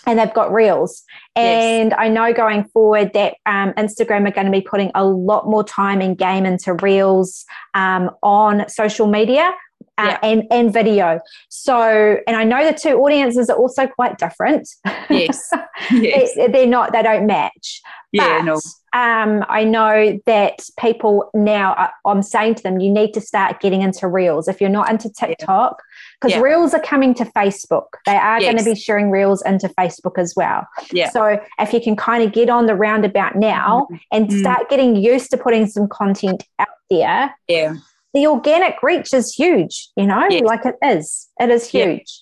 and 0.05 0.19
they've 0.19 0.33
got 0.33 0.51
reels. 0.51 1.03
And 1.35 1.89
yes. 1.89 1.99
I 1.99 2.07
know 2.07 2.33
going 2.33 2.65
forward 2.65 3.11
that 3.13 3.35
um, 3.45 3.73
Instagram 3.73 4.27
are 4.27 4.31
going 4.31 4.45
to 4.45 4.51
be 4.51 4.61
putting 4.61 4.91
a 4.95 5.05
lot 5.05 5.47
more 5.47 5.63
time 5.63 6.01
and 6.01 6.17
game 6.17 6.45
into 6.45 6.73
reels 6.73 7.45
um, 7.73 8.11
on 8.21 8.67
social 8.69 9.07
media 9.07 9.53
uh, 9.97 10.17
yeah. 10.21 10.29
and 10.29 10.43
and 10.51 10.73
video. 10.73 11.19
So, 11.49 12.17
and 12.27 12.35
I 12.35 12.43
know 12.43 12.65
the 12.65 12.77
two 12.77 12.97
audiences 12.97 13.49
are 13.49 13.57
also 13.57 13.87
quite 13.87 14.17
different. 14.17 14.67
Yes, 15.09 15.49
yes. 15.91 16.35
they, 16.35 16.63
are 16.63 16.67
not. 16.67 16.91
They 16.91 17.03
don't 17.03 17.25
match. 17.25 17.81
Yeah, 18.11 18.39
but, 18.39 18.45
no. 18.45 18.61
Um, 18.95 19.43
I 19.49 19.65
know 19.65 20.19
that 20.25 20.61
people 20.79 21.29
now. 21.33 21.91
I'm 22.05 22.23
saying 22.23 22.55
to 22.55 22.63
them, 22.63 22.79
you 22.79 22.89
need 22.89 23.13
to 23.15 23.21
start 23.21 23.59
getting 23.59 23.81
into 23.81 24.07
reels. 24.07 24.47
If 24.47 24.61
you're 24.61 24.69
not 24.69 24.89
into 24.89 25.09
TikTok, 25.09 25.81
because 26.21 26.35
yeah. 26.35 26.41
reels 26.41 26.73
are 26.73 26.81
coming 26.81 27.13
to 27.15 27.25
Facebook. 27.25 27.87
They 28.05 28.15
are 28.15 28.39
yes. 28.39 28.53
going 28.53 28.63
to 28.63 28.63
be 28.63 28.79
sharing 28.79 29.11
reels 29.11 29.41
into 29.41 29.67
Facebook 29.69 30.17
as 30.17 30.33
well. 30.37 30.65
Yeah. 30.93 31.09
So 31.09 31.39
if 31.59 31.73
you 31.73 31.81
can 31.81 31.97
kind 31.97 32.23
of 32.23 32.31
get 32.31 32.49
on 32.49 32.67
the 32.67 32.75
roundabout 32.75 33.35
now 33.35 33.87
mm-hmm. 33.91 33.95
and 34.13 34.29
mm. 34.29 34.39
start 34.39 34.69
getting 34.69 34.95
used 34.95 35.29
to 35.31 35.37
putting 35.37 35.67
some 35.67 35.89
content 35.89 36.43
out 36.57 36.67
there. 36.89 37.35
Yeah 37.49 37.75
the 38.15 38.27
organic 38.27 38.81
reach 38.81 39.13
is 39.13 39.33
huge, 39.33 39.89
you 39.97 40.07
know, 40.07 40.25
yes. 40.29 40.41
like 40.43 40.65
it 40.65 40.75
is. 40.81 41.27
It 41.37 41.49
is 41.49 41.69
huge. 41.69 42.21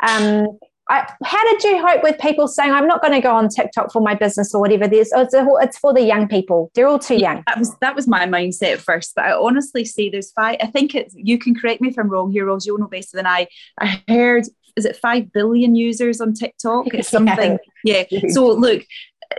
Um, 0.00 0.46
I, 0.88 1.10
how 1.24 1.42
did 1.50 1.62
you 1.64 1.86
hope 1.86 2.02
with 2.02 2.18
people 2.18 2.48
saying, 2.48 2.72
I'm 2.72 2.86
not 2.86 3.00
going 3.00 3.14
to 3.14 3.20
go 3.20 3.34
on 3.34 3.48
TikTok 3.48 3.92
for 3.92 4.02
my 4.02 4.14
business 4.14 4.54
or 4.54 4.60
whatever? 4.60 4.88
There's, 4.88 5.10
it's, 5.14 5.34
a, 5.34 5.46
it's 5.60 5.78
for 5.78 5.94
the 5.94 6.02
young 6.02 6.28
people. 6.28 6.70
They're 6.74 6.88
all 6.88 6.98
too 6.98 7.16
young. 7.16 7.44
That 7.46 7.58
was, 7.58 7.74
that 7.80 7.94
was 7.94 8.08
my 8.08 8.26
mindset 8.26 8.74
at 8.74 8.80
first. 8.80 9.12
But 9.14 9.26
I 9.26 9.32
honestly 9.32 9.84
say 9.84 10.10
there's 10.10 10.32
five, 10.32 10.56
I 10.60 10.66
think 10.66 10.94
it's, 10.94 11.14
you 11.16 11.38
can 11.38 11.54
correct 11.54 11.80
me 11.80 11.88
if 11.88 11.98
I'm 11.98 12.08
wrong 12.08 12.32
here, 12.32 12.46
Rose, 12.46 12.66
you'll 12.66 12.78
know 12.78 12.88
better 12.88 13.06
than 13.12 13.26
I. 13.26 13.46
I 13.80 14.02
heard, 14.08 14.44
is 14.76 14.84
it 14.84 14.96
5 14.96 15.32
billion 15.32 15.76
users 15.76 16.20
on 16.20 16.34
TikTok? 16.34 16.86
It's 16.94 17.08
something. 17.08 17.58
yeah. 17.84 18.04
yeah. 18.10 18.28
So 18.28 18.48
look, 18.48 18.82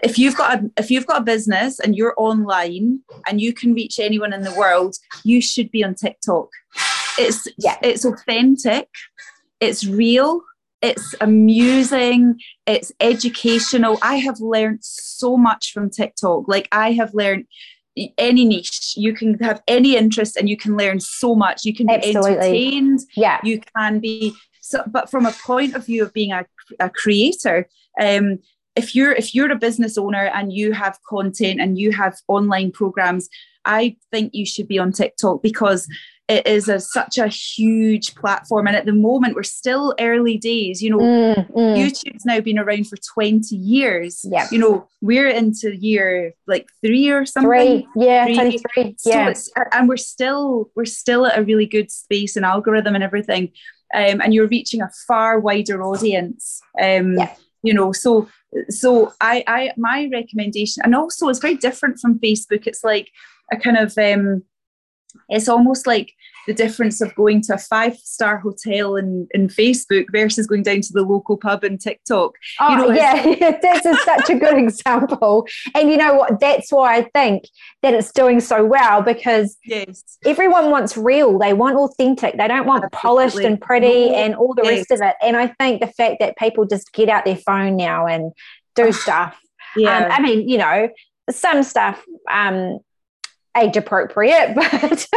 if 0.02 0.18
you've 0.18 0.36
got 0.36 0.60
a 0.60 0.72
if 0.78 0.90
you've 0.90 1.06
got 1.06 1.22
a 1.22 1.24
business 1.24 1.80
and 1.80 1.96
you're 1.96 2.16
online 2.18 3.02
and 3.28 3.40
you 3.40 3.54
can 3.54 3.74
reach 3.74 4.00
anyone 4.00 4.34
in 4.34 4.42
the 4.42 4.54
world, 4.54 4.96
you 5.24 5.42
should 5.42 5.70
be 5.70 5.84
on 5.84 5.94
TikTok. 5.94 6.50
It's 7.20 7.48
yeah. 7.58 7.78
it's 7.84 8.06
authentic, 8.06 8.90
it's 9.60 9.86
real, 9.86 10.42
it's 10.84 11.16
amusing, 11.22 12.40
it's 12.68 12.92
educational. 13.00 13.98
I 14.02 14.18
have 14.18 14.40
learned 14.40 14.80
so 14.82 15.38
much 15.38 15.72
from 15.72 15.90
TikTok. 15.90 16.48
Like 16.48 16.68
I 16.72 16.92
have 16.92 17.14
learned 17.14 17.46
any 18.18 18.44
niche 18.44 18.94
you 18.98 19.14
can 19.14 19.38
have 19.40 19.62
any 19.68 19.96
interest 19.96 20.36
and 20.36 20.50
you 20.50 20.58
can 20.58 20.76
learn 20.76 21.00
so 21.00 21.36
much 21.36 21.64
you 21.64 21.76
can 21.76 21.86
be 21.86 21.94
Absolutely. 21.94 22.32
entertained 22.32 23.00
yeah 23.16 23.40
you 23.44 23.62
can 23.78 24.00
be 24.00 24.34
so 24.62 24.82
but 24.88 25.12
from 25.12 25.28
a 25.28 25.32
point 25.32 25.76
of 25.76 25.86
view 25.86 26.02
of 26.02 26.12
being 26.12 26.32
a, 26.32 26.44
a 26.80 26.90
creator 26.90 27.68
um 28.02 28.40
if 28.76 28.96
you're 28.96 29.12
if 29.12 29.36
you're 29.36 29.52
a 29.52 29.56
business 29.56 29.96
owner 29.96 30.26
and 30.34 30.52
you 30.52 30.72
have 30.72 30.98
content 31.08 31.62
and 31.62 31.78
you 31.78 31.92
have 31.92 32.18
online 32.28 32.72
programs 32.72 33.30
i 33.66 33.96
think 34.10 34.32
you 34.34 34.46
should 34.46 34.68
be 34.68 34.80
on 34.80 34.92
tiktok 34.92 35.44
because 35.44 35.88
it 36.34 36.48
is 36.48 36.68
a, 36.68 36.80
such 36.80 37.18
a 37.20 37.28
huge 37.28 38.16
platform. 38.16 38.66
And 38.66 38.76
at 38.76 38.86
the 38.86 38.94
moment 38.94 39.36
we're 39.36 39.44
still 39.44 39.94
early 40.00 40.38
days. 40.38 40.82
You 40.82 40.90
know 40.90 40.98
mm, 40.98 41.52
mm. 41.52 41.78
youtube's 41.78 42.26
now 42.26 42.40
been 42.40 42.58
around 42.58 42.88
for 42.88 42.98
20 42.98 43.56
years. 43.56 44.26
Yeah. 44.28 44.48
You 44.52 44.60
know 44.60 44.88
we're 45.02 45.30
into 45.30 45.76
year 45.76 46.34
like 46.48 46.68
three 46.84 47.10
or 47.10 47.26
something. 47.26 47.50
Three. 47.50 47.88
Yeah 47.96 48.26
three. 48.26 48.60
three. 48.74 48.96
yeah. 49.06 49.34
so 49.34 49.52
and 49.72 49.88
we're 49.88 49.98
still 49.98 50.72
we're 50.76 50.86
still 50.86 51.28
at 51.28 51.38
a 51.38 51.44
really 51.44 51.68
good 51.68 51.92
space 51.92 52.36
and 52.36 52.46
algorithm 52.46 52.96
and 52.96 53.04
everything. 53.04 53.52
Um, 53.94 54.22
and 54.22 54.34
you're 54.34 54.48
reaching 54.48 54.82
a 54.82 54.90
far 55.08 55.40
wider 55.40 55.84
audience. 55.84 56.62
Um, 56.82 57.14
yeah. 57.14 57.36
you 57.62 57.74
know 57.76 57.92
so 57.92 58.28
so 58.70 59.14
I, 59.22 59.44
I 59.48 59.74
my 59.78 60.10
recommendation 60.12 60.82
and 60.84 60.96
also 60.96 61.30
it's 61.30 61.40
very 61.40 61.56
different 61.56 62.00
from 62.00 62.20
facebook. 62.20 62.66
It's 62.66 62.84
like 62.84 63.10
a 63.52 63.58
kind 63.58 63.78
of 63.78 63.96
um 63.98 64.44
it's 65.30 65.50
almost 65.50 65.88
like 65.88 66.14
the 66.48 66.54
difference 66.54 67.02
of 67.02 67.14
going 67.16 67.42
to 67.42 67.56
a 67.56 67.58
five 67.58 67.96
star 67.98 68.38
hotel 68.38 68.96
in, 68.96 69.28
in 69.32 69.48
Facebook 69.48 70.06
versus 70.12 70.48
going 70.48 70.64
down 70.64 70.82
to 70.82 70.94
the 70.94 71.04
local 71.04 71.38
pub 71.38 71.64
in 71.64 71.78
TikTok. 71.78 72.36
Oh, 72.60 72.70
you 72.70 72.78
know, 72.78 72.92
yeah, 72.92 73.24
this 73.62 73.86
is 73.86 74.02
such 74.04 74.30
a 74.30 74.36
good 74.36 74.58
example. 74.58 75.48
And 75.76 75.90
you 75.90 75.98
know 75.98 76.16
what? 76.16 76.40
That's 76.40 76.72
why 76.72 76.98
I 76.98 77.10
think 77.14 77.46
that 77.82 77.94
it's 77.94 78.12
doing 78.12 78.40
so 78.40 78.66
well 78.66 79.02
because 79.02 79.58
yes. 79.66 80.18
everyone 80.26 80.72
wants 80.72 80.98
real. 80.98 81.38
They 81.38 81.54
want 81.54 81.78
authentic. 81.78 82.38
They 82.38 82.48
don't 82.48 82.66
want 82.66 82.84
Absolutely. 82.84 83.00
polished 83.00 83.40
and 83.40 83.62
pretty 83.62 84.10
no. 84.10 84.16
and 84.16 84.36
all 84.36 84.54
the 84.54 84.64
yes. 84.64 84.90
rest 84.90 84.92
of 84.92 85.08
it. 85.08 85.16
And 85.22 85.38
I 85.38 85.48
think 85.48 85.82
the 85.82 85.88
fact 85.88 86.18
that 86.20 86.38
people 86.38 86.66
just 86.66 86.92
get 86.94 87.10
out 87.10 87.26
their 87.26 87.38
phone 87.38 87.78
now 87.78 88.08
and 88.08 88.32
do 88.76 88.92
stuff. 88.92 89.40
Yeah. 89.76 90.06
Um, 90.06 90.12
I 90.12 90.22
mean, 90.22 90.48
you 90.48 90.58
know, 90.58 90.90
some 91.30 91.64
stuff 91.64 92.04
um, 92.30 92.80
age 93.56 93.78
appropriate, 93.78 94.56
but 94.56 95.08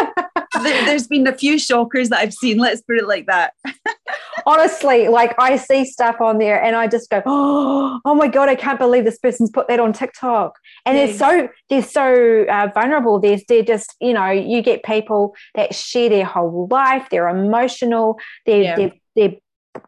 there's 0.62 1.06
been 1.06 1.26
a 1.26 1.36
few 1.36 1.58
shockers 1.58 2.08
that 2.10 2.20
I've 2.20 2.34
seen. 2.34 2.58
Let's 2.58 2.82
put 2.82 2.96
it 2.96 3.06
like 3.06 3.26
that. 3.26 3.52
Honestly, 4.46 5.08
like 5.08 5.34
I 5.38 5.56
see 5.56 5.84
stuff 5.84 6.20
on 6.20 6.38
there 6.38 6.62
and 6.62 6.76
I 6.76 6.86
just 6.86 7.10
go, 7.10 7.22
oh, 7.26 8.00
oh 8.04 8.14
my 8.14 8.28
god, 8.28 8.48
I 8.48 8.54
can't 8.54 8.78
believe 8.78 9.04
this 9.04 9.18
person's 9.18 9.50
put 9.50 9.68
that 9.68 9.80
on 9.80 9.92
TikTok. 9.92 10.54
And 10.84 10.96
they're 10.96 11.14
so 11.14 11.48
they're 11.68 11.82
so 11.82 12.44
uh, 12.48 12.68
vulnerable. 12.74 13.18
They're 13.18 13.40
they're 13.48 13.62
just 13.62 13.94
you 14.00 14.12
know 14.12 14.30
you 14.30 14.62
get 14.62 14.84
people 14.84 15.34
that 15.54 15.74
share 15.74 16.08
their 16.08 16.24
whole 16.24 16.68
life. 16.70 17.08
They're 17.10 17.28
emotional. 17.28 18.18
They're 18.44 18.62
yeah. 18.62 18.76
they're, 18.76 18.92
they're 19.14 19.34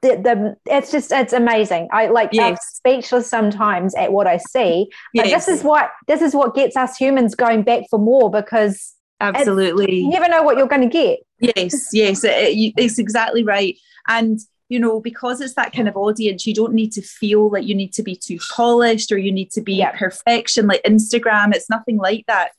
the, 0.02 0.16
the, 0.16 0.56
it's 0.66 0.92
just 0.92 1.10
it's 1.12 1.32
amazing 1.32 1.88
i 1.92 2.08
like 2.08 2.28
yes. 2.32 2.44
i'm 2.44 2.56
speechless 2.60 3.26
sometimes 3.26 3.94
at 3.94 4.12
what 4.12 4.26
i 4.26 4.36
see 4.36 4.86
but 5.14 5.26
yes. 5.26 5.46
this 5.46 5.58
is 5.58 5.64
what 5.64 5.90
this 6.06 6.20
is 6.20 6.34
what 6.34 6.54
gets 6.54 6.76
us 6.76 6.96
humans 6.98 7.34
going 7.34 7.62
back 7.62 7.84
for 7.88 7.98
more 7.98 8.30
because 8.30 8.94
absolutely 9.20 10.00
you 10.00 10.10
never 10.10 10.28
know 10.28 10.42
what 10.42 10.56
you're 10.56 10.68
going 10.68 10.82
to 10.82 10.88
get 10.88 11.18
yes 11.40 11.90
yes 11.92 12.24
it, 12.24 12.72
it's 12.76 12.98
exactly 12.98 13.42
right 13.42 13.76
and 14.08 14.40
you 14.68 14.78
know 14.78 15.00
because 15.00 15.40
it's 15.40 15.54
that 15.54 15.72
kind 15.72 15.88
of 15.88 15.96
audience 15.96 16.46
you 16.46 16.54
don't 16.54 16.74
need 16.74 16.92
to 16.92 17.02
feel 17.02 17.50
like 17.50 17.66
you 17.66 17.74
need 17.74 17.92
to 17.92 18.02
be 18.02 18.14
too 18.14 18.38
polished 18.54 19.10
or 19.10 19.18
you 19.18 19.32
need 19.32 19.50
to 19.50 19.60
be 19.60 19.74
yeah. 19.74 19.90
perfection 19.92 20.66
like 20.66 20.82
instagram 20.82 21.54
it's 21.54 21.70
nothing 21.70 21.96
like 21.96 22.24
that 22.26 22.50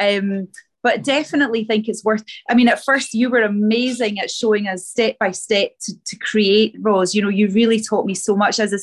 um 0.00 0.48
but 0.82 1.02
definitely 1.02 1.64
think 1.64 1.88
it's 1.88 2.04
worth 2.04 2.24
i 2.48 2.54
mean 2.54 2.68
at 2.68 2.82
first 2.84 3.14
you 3.14 3.30
were 3.30 3.42
amazing 3.42 4.18
at 4.18 4.30
showing 4.30 4.66
us 4.66 4.86
step 4.86 5.16
by 5.18 5.30
step 5.30 5.70
to, 5.80 5.92
to 6.04 6.16
create 6.16 6.74
rose 6.80 7.14
you 7.14 7.22
know 7.22 7.28
you 7.28 7.48
really 7.48 7.80
taught 7.80 8.06
me 8.06 8.14
so 8.14 8.36
much 8.36 8.58
as 8.58 8.74
I 8.74 8.78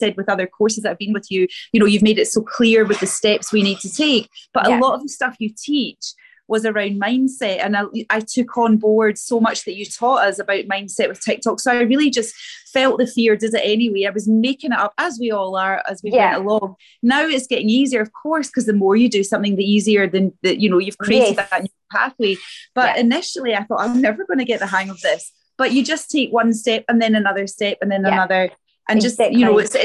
said 0.00 0.16
with 0.16 0.28
other 0.28 0.46
courses 0.46 0.82
that 0.82 0.92
I've 0.92 0.98
been 0.98 1.12
with 1.12 1.30
you, 1.30 1.46
you 1.72 1.78
know, 1.78 1.86
you've 1.86 2.02
made 2.02 2.18
it 2.18 2.26
so 2.26 2.40
clear 2.40 2.84
with 2.84 2.98
the 2.98 3.06
steps 3.06 3.52
we 3.52 3.62
need 3.62 3.78
to 3.80 3.92
take. 3.92 4.28
But 4.52 4.66
yeah. 4.66 4.78
a 4.78 4.80
lot 4.80 4.94
of 4.94 5.02
the 5.02 5.08
stuff 5.08 5.36
you 5.38 5.50
teach, 5.56 6.14
was 6.50 6.66
around 6.66 7.00
mindset. 7.00 7.64
And 7.64 7.76
I, 7.76 7.84
I 8.10 8.20
took 8.20 8.58
on 8.58 8.76
board 8.76 9.16
so 9.16 9.40
much 9.40 9.64
that 9.64 9.76
you 9.76 9.86
taught 9.86 10.26
us 10.26 10.38
about 10.38 10.66
mindset 10.66 11.08
with 11.08 11.20
TikTok. 11.20 11.60
So 11.60 11.72
I 11.72 11.82
really 11.82 12.10
just 12.10 12.34
felt 12.72 12.98
the 12.98 13.06
fear, 13.06 13.36
did 13.36 13.54
it 13.54 13.62
anyway. 13.64 14.04
I 14.04 14.10
was 14.10 14.28
making 14.28 14.72
it 14.72 14.78
up 14.78 14.92
as 14.98 15.18
we 15.18 15.30
all 15.30 15.56
are 15.56 15.82
as 15.88 16.02
we 16.02 16.12
yeah. 16.12 16.32
went 16.32 16.46
along. 16.46 16.74
Now 17.02 17.22
it's 17.26 17.46
getting 17.46 17.70
easier, 17.70 18.00
of 18.00 18.12
course, 18.12 18.48
because 18.48 18.66
the 18.66 18.72
more 18.72 18.96
you 18.96 19.08
do 19.08 19.24
something, 19.24 19.56
the 19.56 19.64
easier 19.64 20.06
than 20.06 20.32
that, 20.42 20.60
you 20.60 20.68
know, 20.68 20.78
you've 20.78 20.98
created 20.98 21.36
yes. 21.36 21.50
that 21.50 21.62
new 21.62 21.68
pathway. 21.90 22.36
But 22.74 22.96
yeah. 22.96 23.00
initially 23.02 23.54
I 23.54 23.64
thought 23.64 23.80
I'm 23.80 24.00
never 24.00 24.26
going 24.26 24.38
to 24.38 24.44
get 24.44 24.60
the 24.60 24.66
hang 24.66 24.90
of 24.90 25.00
this. 25.00 25.32
But 25.56 25.72
you 25.72 25.84
just 25.84 26.10
take 26.10 26.32
one 26.32 26.52
step 26.52 26.84
and 26.88 27.00
then 27.00 27.14
another 27.14 27.46
step 27.46 27.78
and 27.80 27.90
then 27.90 28.02
yeah. 28.02 28.12
another 28.12 28.50
and 28.90 28.98
exactly. 28.98 29.26
just 29.26 29.38
you 29.38 29.44
know 29.44 29.58
it's, 29.58 29.76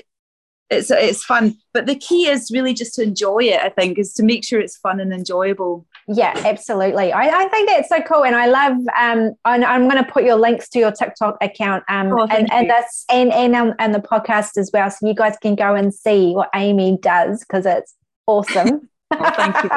it's 0.69 0.89
it's 0.89 1.23
fun 1.23 1.55
but 1.73 1.85
the 1.85 1.95
key 1.95 2.27
is 2.27 2.51
really 2.51 2.73
just 2.73 2.95
to 2.95 3.03
enjoy 3.03 3.39
it 3.39 3.61
i 3.61 3.69
think 3.69 3.99
is 3.99 4.13
to 4.13 4.23
make 4.23 4.43
sure 4.43 4.59
it's 4.59 4.77
fun 4.77 4.99
and 4.99 5.13
enjoyable 5.13 5.85
yeah 6.07 6.33
absolutely. 6.45 7.11
I, 7.11 7.45
I 7.45 7.47
think 7.47 7.69
that's 7.69 7.89
so 7.89 8.01
cool 8.01 8.23
and 8.25 8.35
i 8.35 8.45
love 8.45 8.77
um 8.99 9.33
and 9.45 9.65
i'm 9.65 9.89
going 9.89 10.03
to 10.03 10.11
put 10.11 10.23
your 10.23 10.35
links 10.35 10.69
to 10.69 10.79
your 10.79 10.91
tiktok 10.91 11.37
account 11.41 11.83
um 11.89 12.11
oh, 12.11 12.27
and, 12.29 12.51
and 12.51 12.69
that's 12.69 13.05
and 13.09 13.31
and 13.31 13.55
um, 13.55 13.73
and 13.79 13.93
the 13.93 13.99
podcast 13.99 14.57
as 14.57 14.69
well 14.71 14.89
so 14.91 15.07
you 15.07 15.15
guys 15.15 15.35
can 15.41 15.55
go 15.55 15.73
and 15.73 15.93
see 15.93 16.33
what 16.33 16.49
amy 16.53 16.97
does 17.01 17.39
because 17.39 17.65
it's 17.65 17.95
awesome. 18.27 18.89
Oh, 19.11 19.31
thank 19.35 19.55
you. 19.63 19.69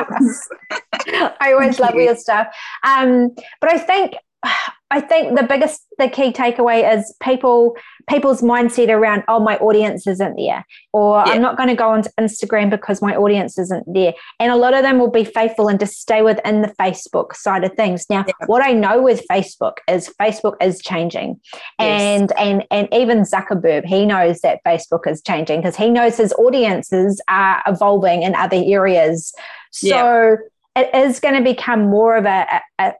I 1.38 1.52
always 1.52 1.76
thank 1.76 1.80
love 1.80 1.94
you. 1.94 2.04
your 2.04 2.16
stuff. 2.16 2.48
Um 2.82 3.28
but 3.60 3.70
i 3.70 3.78
think 3.78 4.14
I 4.90 5.02
think 5.02 5.36
the 5.36 5.44
biggest, 5.44 5.84
the 5.98 6.08
key 6.08 6.32
takeaway 6.32 6.96
is 6.96 7.14
people, 7.22 7.76
people's 8.08 8.40
mindset 8.40 8.88
around, 8.88 9.22
oh, 9.28 9.38
my 9.38 9.58
audience 9.58 10.06
isn't 10.06 10.36
there, 10.36 10.64
or 10.94 11.22
yeah. 11.26 11.32
I'm 11.32 11.42
not 11.42 11.58
going 11.58 11.68
to 11.68 11.74
go 11.74 11.90
onto 11.90 12.08
Instagram 12.18 12.70
because 12.70 13.02
my 13.02 13.14
audience 13.14 13.58
isn't 13.58 13.84
there. 13.92 14.14
And 14.40 14.50
a 14.50 14.56
lot 14.56 14.72
of 14.72 14.82
them 14.82 14.98
will 14.98 15.10
be 15.10 15.24
faithful 15.24 15.68
and 15.68 15.78
just 15.78 16.00
stay 16.00 16.22
within 16.22 16.62
the 16.62 16.74
Facebook 16.80 17.34
side 17.34 17.64
of 17.64 17.74
things. 17.74 18.06
Now, 18.08 18.24
yeah. 18.26 18.32
what 18.46 18.64
I 18.64 18.72
know 18.72 19.02
with 19.02 19.26
Facebook 19.30 19.74
is 19.88 20.10
Facebook 20.18 20.56
is 20.62 20.80
changing, 20.80 21.38
yes. 21.78 22.00
and 22.00 22.38
and 22.38 22.64
and 22.70 22.88
even 22.90 23.24
Zuckerberg, 23.24 23.84
he 23.84 24.06
knows 24.06 24.40
that 24.40 24.60
Facebook 24.66 25.06
is 25.06 25.20
changing 25.20 25.60
because 25.60 25.76
he 25.76 25.90
knows 25.90 26.16
his 26.16 26.32
audiences 26.38 27.20
are 27.28 27.62
evolving 27.66 28.22
in 28.22 28.34
other 28.34 28.62
areas. 28.64 29.34
So. 29.70 29.88
Yeah 29.88 30.36
it 30.76 30.94
is 30.94 31.18
going 31.18 31.34
to 31.34 31.42
become 31.42 31.90
more 31.90 32.16
of 32.16 32.24
a, 32.24 32.46
a, 32.78 32.92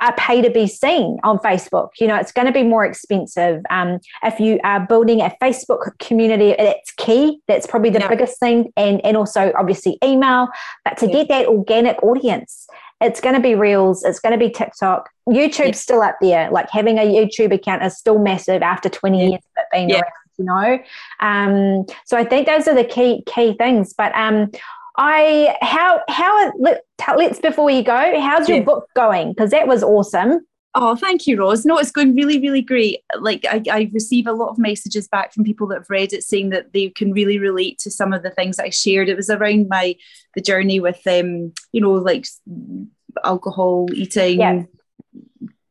a 0.00 0.12
pay 0.16 0.42
to 0.42 0.50
be 0.50 0.66
seen 0.66 1.18
on 1.24 1.38
Facebook. 1.38 1.90
You 1.98 2.06
know, 2.06 2.16
it's 2.16 2.32
going 2.32 2.46
to 2.46 2.52
be 2.52 2.62
more 2.62 2.84
expensive. 2.84 3.62
Um, 3.70 4.00
if 4.22 4.40
you 4.40 4.58
are 4.64 4.80
building 4.86 5.20
a 5.20 5.34
Facebook 5.42 5.98
community, 5.98 6.54
that's 6.58 6.92
key. 6.92 7.40
That's 7.48 7.66
probably 7.66 7.90
the 7.90 8.00
yeah. 8.00 8.08
biggest 8.08 8.38
thing. 8.38 8.72
And, 8.76 9.04
and 9.04 9.16
also, 9.16 9.52
obviously, 9.56 9.98
email. 10.02 10.48
But 10.84 10.96
to 10.98 11.06
yeah. 11.06 11.12
get 11.12 11.28
that 11.28 11.46
organic 11.46 12.02
audience, 12.02 12.66
it's 13.00 13.20
going 13.20 13.34
to 13.34 13.40
be 13.40 13.54
Reels, 13.54 14.04
it's 14.04 14.20
going 14.20 14.32
to 14.32 14.38
be 14.38 14.50
TikTok. 14.50 15.08
YouTube's 15.28 15.58
yeah. 15.58 15.72
still 15.72 16.02
up 16.02 16.16
there. 16.20 16.50
Like 16.50 16.68
having 16.70 16.98
a 16.98 17.02
YouTube 17.02 17.54
account 17.54 17.84
is 17.84 17.96
still 17.96 18.18
massive 18.18 18.62
after 18.62 18.88
20 18.88 19.18
years 19.18 19.34
of 19.34 19.62
it 19.62 19.66
being 19.72 19.92
around 19.92 20.04
you 20.38 20.44
know 20.44 20.78
um, 21.20 21.84
so 22.04 22.16
i 22.16 22.24
think 22.24 22.46
those 22.46 22.68
are 22.68 22.74
the 22.74 22.84
key 22.84 23.22
key 23.26 23.54
things 23.54 23.92
but 23.92 24.14
um, 24.14 24.50
I 24.98 25.56
how 25.62 26.00
how 26.08 26.52
let, 26.58 26.82
let's 27.16 27.40
before 27.40 27.70
you 27.70 27.82
go, 27.82 28.20
how's 28.20 28.48
your 28.48 28.58
yeah. 28.58 28.64
book 28.64 28.88
going? 28.94 29.30
Because 29.30 29.50
that 29.52 29.68
was 29.68 29.82
awesome. 29.82 30.40
Oh, 30.74 30.96
thank 30.96 31.26
you, 31.26 31.38
Rose. 31.38 31.64
No, 31.64 31.78
it's 31.78 31.90
going 31.90 32.14
really, 32.14 32.40
really 32.40 32.60
great. 32.60 32.98
Like 33.18 33.46
I, 33.48 33.62
I 33.70 33.90
receive 33.92 34.26
a 34.26 34.32
lot 34.32 34.50
of 34.50 34.58
messages 34.58 35.08
back 35.08 35.32
from 35.32 35.44
people 35.44 35.66
that 35.68 35.78
have 35.78 35.90
read 35.90 36.12
it 36.12 36.22
saying 36.22 36.50
that 36.50 36.72
they 36.72 36.90
can 36.90 37.12
really 37.12 37.38
relate 37.38 37.78
to 37.80 37.90
some 37.90 38.12
of 38.12 38.22
the 38.22 38.30
things 38.30 38.58
I 38.58 38.70
shared. 38.70 39.08
It 39.08 39.16
was 39.16 39.30
around 39.30 39.68
my 39.68 39.96
the 40.34 40.42
journey 40.42 40.78
with 40.80 41.00
um, 41.06 41.52
you 41.72 41.80
know, 41.80 41.92
like 41.92 42.26
alcohol, 43.24 43.86
eating, 43.94 44.40
yeah 44.40 44.64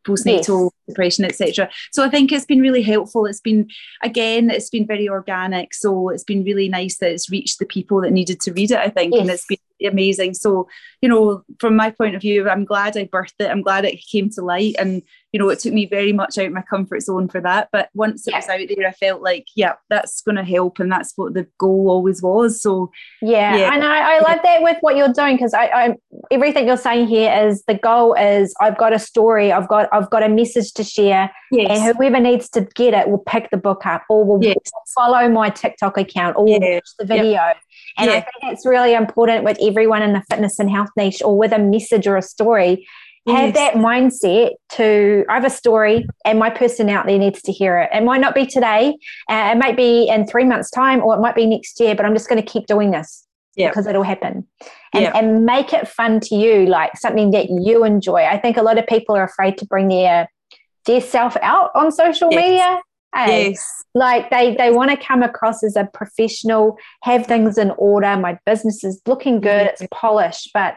postnatal 0.08 0.63
yes. 0.63 0.72
depression, 0.88 1.26
etc. 1.26 1.70
So 1.91 2.04
I 2.04 2.10
think 2.10 2.32
it's 2.32 2.46
been 2.46 2.62
really 2.62 2.82
helpful. 2.82 3.26
It's 3.26 3.41
been 3.41 3.70
again, 4.02 4.50
it's 4.50 4.70
been 4.70 4.88
very 4.88 5.10
organic. 5.10 5.74
So 5.74 6.10
it's 6.10 6.24
been 6.24 6.43
really 6.43 6.70
nice 6.70 6.98
that 7.00 7.12
it's 7.12 7.30
reached 7.30 7.60
the 7.60 7.65
people 7.65 8.02
that 8.02 8.12
needed 8.12 8.39
to 8.41 8.54
read 8.54 8.72
it. 8.72 8.80
I 8.80 8.89
think, 8.89 9.13
yes. 9.13 9.22
and 9.22 9.30
it's 9.30 9.46
been 9.46 9.91
amazing. 9.91 10.34
So 10.34 10.67
you 11.02 11.10
know, 11.10 11.43
from 11.60 11.76
my 11.76 11.91
point 11.91 12.15
of 12.15 12.22
view, 12.22 12.50
I'm 12.50 12.65
glad 12.65 12.98
I 12.98 13.06
birthed 13.06 13.34
it. 13.39 13.52
I'm 13.52 13.62
glad 13.62 13.86
it 13.86 14.00
came 14.12 14.30
to 14.32 14.41
light, 14.41 14.76
and 14.80 15.04
you 15.33 15.39
know, 15.39 15.49
it 15.49 15.59
took 15.59 15.73
me 15.73 15.85
very 15.85 16.13
much 16.13 16.37
out 16.37 16.45
of 16.45 16.53
my 16.53 16.61
comfort 16.61 17.01
zone 17.01 17.27
for 17.27 17.41
that. 17.41 17.67
But 17.71 17.89
once 17.93 18.27
it 18.27 18.31
yeah. 18.31 18.37
was 18.37 18.47
out 18.47 18.59
there, 18.67 18.87
I 18.87 18.91
felt 18.93 19.21
like, 19.21 19.45
yeah, 19.55 19.73
that's 19.89 20.21
going 20.21 20.37
to 20.37 20.43
help, 20.43 20.79
and 20.79 20.91
that's 20.91 21.13
what 21.15 21.33
the 21.33 21.47
goal 21.57 21.89
always 21.89 22.21
was. 22.21 22.61
So 22.61 22.91
yeah, 23.21 23.55
yeah. 23.57 23.73
and 23.73 23.83
I, 23.83 24.15
I 24.15 24.19
love 24.19 24.39
that 24.43 24.61
with 24.61 24.77
what 24.81 24.95
you're 24.95 25.11
doing 25.11 25.35
because 25.35 25.53
I, 25.53 25.65
I 25.65 25.95
everything 26.31 26.67
you're 26.67 26.77
saying 26.77 27.07
here 27.07 27.33
is 27.45 27.63
the 27.67 27.75
goal 27.75 28.13
is 28.13 28.53
I've 28.61 28.77
got 28.77 28.93
a 28.93 28.99
story, 28.99 29.51
I've 29.51 29.67
got 29.67 29.89
I've 29.91 30.09
got 30.09 30.23
a 30.23 30.29
message 30.29 30.71
to 30.73 30.83
share, 30.83 31.29
yes. 31.51 31.67
and 31.71 31.97
whoever 31.97 32.19
needs 32.19 32.49
to 32.49 32.61
get 32.61 32.93
it 32.93 33.09
will 33.09 33.19
pick 33.19 33.49
the 33.51 33.57
book 33.57 33.85
up 33.85 34.03
or 34.09 34.23
will 34.23 34.41
yes. 34.41 34.55
follow 34.95 35.27
my 35.27 35.49
TikTok 35.49 35.97
account 35.97 36.37
or 36.37 36.45
will 36.45 36.59
watch 36.59 36.89
the 36.99 37.05
video. 37.05 37.31
Yep. 37.31 37.57
And 37.97 38.11
yeah. 38.11 38.17
I 38.17 38.21
think 38.21 38.53
it's 38.53 38.65
really 38.65 38.93
important 38.93 39.43
with 39.43 39.57
everyone 39.61 40.03
in 40.03 40.13
the 40.13 40.23
fitness 40.29 40.59
and 40.59 40.69
health 40.69 40.89
niche 40.95 41.21
or 41.23 41.37
with 41.37 41.51
a 41.51 41.59
message 41.59 42.07
or 42.07 42.15
a 42.15 42.21
story 42.21 42.87
have 43.35 43.53
that 43.55 43.73
mindset 43.75 44.51
to 44.73 45.25
I 45.29 45.33
have 45.35 45.45
a 45.45 45.49
story 45.49 46.07
and 46.25 46.39
my 46.39 46.49
person 46.49 46.89
out 46.89 47.05
there 47.05 47.17
needs 47.17 47.41
to 47.43 47.51
hear 47.51 47.77
it. 47.79 47.89
It 47.93 48.03
might 48.03 48.21
not 48.21 48.35
be 48.35 48.45
today, 48.45 48.97
uh, 49.29 49.49
it 49.51 49.57
might 49.57 49.75
be 49.75 50.07
in 50.07 50.25
three 50.25 50.45
months' 50.45 50.71
time, 50.71 51.01
or 51.01 51.15
it 51.15 51.19
might 51.19 51.35
be 51.35 51.45
next 51.45 51.79
year, 51.79 51.95
but 51.95 52.05
I'm 52.05 52.13
just 52.13 52.29
going 52.29 52.41
to 52.41 52.47
keep 52.47 52.67
doing 52.67 52.91
this 52.91 53.27
yeah. 53.55 53.69
because 53.69 53.87
it'll 53.87 54.03
happen. 54.03 54.47
And, 54.93 55.03
yeah. 55.03 55.17
and 55.17 55.45
make 55.45 55.73
it 55.73 55.87
fun 55.87 56.21
to 56.21 56.35
you, 56.35 56.65
like 56.65 56.95
something 56.97 57.31
that 57.31 57.49
you 57.49 57.83
enjoy. 57.83 58.23
I 58.23 58.37
think 58.37 58.55
a 58.55 58.61
lot 58.61 58.77
of 58.77 58.87
people 58.87 59.15
are 59.15 59.23
afraid 59.23 59.57
to 59.57 59.65
bring 59.65 59.89
their 59.89 60.29
their 60.85 61.01
self 61.01 61.35
out 61.41 61.71
on 61.75 61.91
social 61.91 62.31
yes. 62.31 62.41
media. 62.41 62.81
Hey, 63.13 63.49
yes. 63.49 63.83
Like 63.93 64.29
they 64.29 64.55
they 64.55 64.71
want 64.71 64.91
to 64.91 64.97
come 64.97 65.23
across 65.23 65.63
as 65.63 65.75
a 65.75 65.89
professional, 65.93 66.77
have 67.03 67.25
things 67.25 67.57
in 67.57 67.71
order. 67.71 68.15
My 68.15 68.37
business 68.45 68.83
is 68.83 69.01
looking 69.05 69.41
good, 69.41 69.67
it's 69.67 69.81
polished, 69.91 70.51
but 70.53 70.75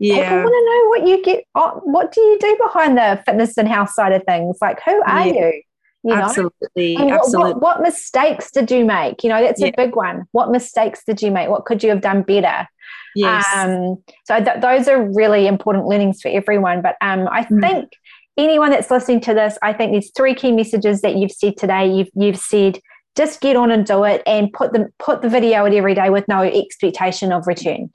yeah. 0.00 0.30
People 0.30 0.50
want 0.50 0.54
to 0.54 0.64
know 0.66 0.88
what 0.88 1.08
you 1.08 1.22
get. 1.22 1.44
What 1.84 2.12
do 2.12 2.20
you 2.20 2.38
do 2.40 2.58
behind 2.62 2.96
the 2.96 3.22
fitness 3.26 3.56
and 3.58 3.68
health 3.68 3.90
side 3.90 4.12
of 4.12 4.24
things? 4.24 4.56
Like, 4.60 4.80
who 4.84 5.02
are 5.02 5.26
yeah. 5.26 5.32
you? 5.32 5.62
You 6.02 6.14
know? 6.16 6.22
Absolutely. 6.22 6.96
And 6.96 7.10
absolutely. 7.10 7.52
What, 7.52 7.60
what, 7.60 7.82
mistakes 7.82 8.50
did 8.50 8.70
you 8.70 8.86
make? 8.86 9.22
You 9.22 9.28
know, 9.28 9.42
that's 9.42 9.60
yeah. 9.60 9.68
a 9.68 9.72
big 9.76 9.94
one. 9.94 10.26
What 10.32 10.50
mistakes 10.50 11.02
did 11.04 11.20
you 11.20 11.30
make? 11.30 11.50
What 11.50 11.66
could 11.66 11.82
you 11.82 11.90
have 11.90 12.00
done 12.00 12.22
better? 12.22 12.66
Yes. 13.14 13.46
Um, 13.54 14.02
so 14.24 14.42
th- 14.42 14.60
those 14.62 14.88
are 14.88 15.02
really 15.12 15.46
important 15.46 15.86
learnings 15.86 16.22
for 16.22 16.28
everyone. 16.28 16.80
But 16.80 16.96
um, 17.02 17.28
I 17.30 17.44
mm. 17.44 17.60
think 17.60 17.92
anyone 18.38 18.70
that's 18.70 18.90
listening 18.90 19.20
to 19.22 19.34
this, 19.34 19.58
I 19.62 19.74
think 19.74 19.92
there's 19.92 20.10
three 20.16 20.34
key 20.34 20.52
messages 20.52 21.02
that 21.02 21.16
you've 21.16 21.32
said 21.32 21.58
today. 21.58 21.92
You've 21.92 22.10
you've 22.14 22.38
said 22.38 22.80
just 23.16 23.40
get 23.40 23.56
on 23.56 23.70
and 23.70 23.84
do 23.84 24.04
it, 24.04 24.22
and 24.26 24.52
put 24.52 24.72
the 24.72 24.88
put 24.98 25.20
the 25.20 25.28
video 25.28 25.66
out 25.66 25.74
every 25.74 25.94
day 25.94 26.08
with 26.08 26.26
no 26.28 26.42
expectation 26.42 27.32
of 27.32 27.46
return. 27.46 27.90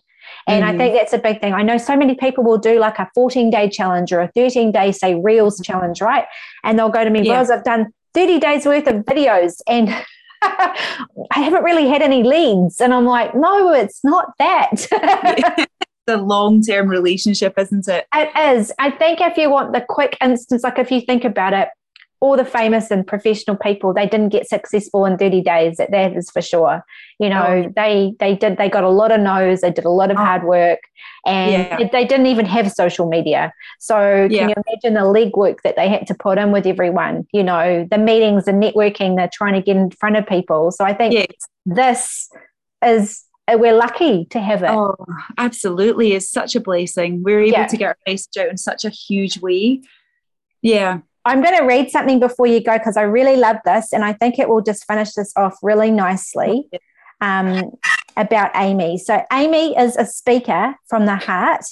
And 0.48 0.64
mm. 0.64 0.68
I 0.68 0.78
think 0.78 0.96
that's 0.96 1.14
a 1.14 1.18
big 1.18 1.42
thing. 1.42 1.54
I 1.54 1.62
know 1.62 1.78
so 1.78 1.96
many 1.96 2.16
people 2.16 2.44
will 2.44 2.58
do 2.58 2.80
like 2.80 3.00
a 3.00 3.10
14 3.16 3.50
day 3.50 3.70
challenge 3.70 4.12
or 4.12 4.22
a 4.22 4.28
13 4.30 4.72
day, 4.72 4.92
say, 4.92 5.16
Reels 5.16 5.60
challenge, 5.62 6.02
right? 6.02 6.26
And 6.64 6.78
they'll 6.78 6.90
go 6.90 7.04
to 7.04 7.10
me, 7.10 7.26
yeah. 7.26 7.42
I've 7.42 7.64
done 7.64 7.94
30 8.14 8.40
days 8.40 8.66
worth 8.66 8.88
of 8.88 8.96
videos 9.06 9.62
and 9.68 9.90
I 10.42 10.76
haven't 11.32 11.64
really 11.64 11.88
had 11.88 12.02
any 12.02 12.24
leads. 12.24 12.82
And 12.82 12.94
I'm 12.94 13.06
like, 13.06 13.36
no, 13.36 13.74
it's 13.74 14.04
not 14.04 14.34
that. 14.40 15.68
the 16.08 16.18
long 16.18 16.62
term 16.62 16.88
relationship, 16.88 17.58
isn't 17.58 17.88
it? 17.88 18.08
It 18.14 18.58
is. 18.58 18.72
I 18.80 18.92
think 18.92 19.22
if 19.22 19.38
you 19.38 19.50
want 19.50 19.74
the 19.74 19.82
quick 19.88 20.18
instance, 20.22 20.64
like 20.64 20.80
if 20.80 20.92
you 20.92 21.02
think 21.02 21.24
about 21.24 21.54
it, 21.54 21.70
all 22.26 22.36
the 22.36 22.44
famous 22.44 22.90
and 22.90 23.06
professional 23.06 23.56
people 23.56 23.94
they 23.94 24.08
didn't 24.08 24.30
get 24.30 24.50
successful 24.50 25.06
in 25.06 25.16
30 25.16 25.42
days 25.42 25.78
that, 25.78 25.92
that 25.92 26.16
is 26.18 26.32
for 26.32 26.42
sure 26.42 26.84
you 27.20 27.30
know 27.30 27.46
oh. 27.46 27.74
they 27.76 28.16
they 28.20 28.36
did 28.36 28.58
they 28.58 28.68
got 28.68 28.84
a 28.84 28.90
lot 28.90 29.12
of 29.12 29.20
no's 29.20 29.62
they 29.62 29.70
did 29.70 29.86
a 29.86 29.90
lot 29.90 30.10
of 30.10 30.18
oh. 30.18 30.22
hard 30.22 30.44
work 30.44 30.80
and 31.28 31.52
yeah. 31.52 31.78
they, 31.78 31.90
they, 31.90 32.06
didn't 32.06 32.26
even 32.26 32.46
have 32.46 32.72
social 32.72 33.08
media 33.08 33.54
so 33.80 34.28
yeah. 34.30 34.40
can 34.40 34.50
you 34.50 34.56
imagine 34.68 34.94
the 34.96 35.02
legwork 35.02 35.62
that 35.64 35.76
they 35.76 35.88
had 35.88 36.08
to 36.08 36.16
put 36.16 36.40
in 36.40 36.52
with 36.52 36.66
everyone 36.66 37.28
you 37.32 37.44
know 37.44 37.88
the 37.92 37.98
meetings 38.00 38.48
and 38.48 38.62
networking 38.62 39.16
they're 39.16 39.30
trying 39.32 39.54
to 39.54 39.62
get 39.62 39.78
in 39.78 39.92
front 39.92 40.18
of 40.18 40.26
people 40.26 40.72
so 40.72 40.84
i 40.84 40.94
think 40.94 41.14
yes. 41.14 41.28
this 41.68 42.30
is 42.84 43.24
uh, 43.48 43.58
we're 43.60 43.76
lucky 43.76 44.26
to 44.26 44.40
have 44.40 44.64
it. 44.64 44.72
Oh, 44.72 44.96
absolutely. 45.38 46.14
It's 46.14 46.28
such 46.28 46.56
a 46.56 46.60
blessing. 46.60 47.22
We're 47.22 47.42
able 47.42 47.52
yeah. 47.52 47.68
to 47.68 47.78
get 47.78 47.86
our 47.86 47.98
message 48.08 48.38
out 48.40 48.50
in 48.50 48.58
such 48.58 48.86
a 48.86 48.90
huge 48.90 49.40
way. 49.40 49.82
Yeah. 50.64 51.02
I'm 51.26 51.42
going 51.42 51.58
to 51.58 51.64
read 51.64 51.90
something 51.90 52.20
before 52.20 52.48
you 52.48 52.62
go 52.64 52.78
because 52.78 52.98
I 52.98 53.02
really 53.02 53.36
love 53.36 53.58
this 53.66 53.92
and 53.92 54.06
I 54.06 54.14
think 54.14 54.38
it 54.38 54.48
will 54.48 54.62
just 54.62 54.86
finish 54.86 55.14
this 55.14 55.34
off 55.36 55.58
really 55.64 55.90
nicely 55.90 56.70
um, 57.20 57.72
about 58.16 58.52
Amy. 58.56 58.98
So, 58.98 59.24
Amy 59.34 59.78
is 59.78 59.98
a 59.98 60.06
speaker 60.06 60.76
from 60.88 61.06
the 61.06 61.16
heart. 61.16 61.66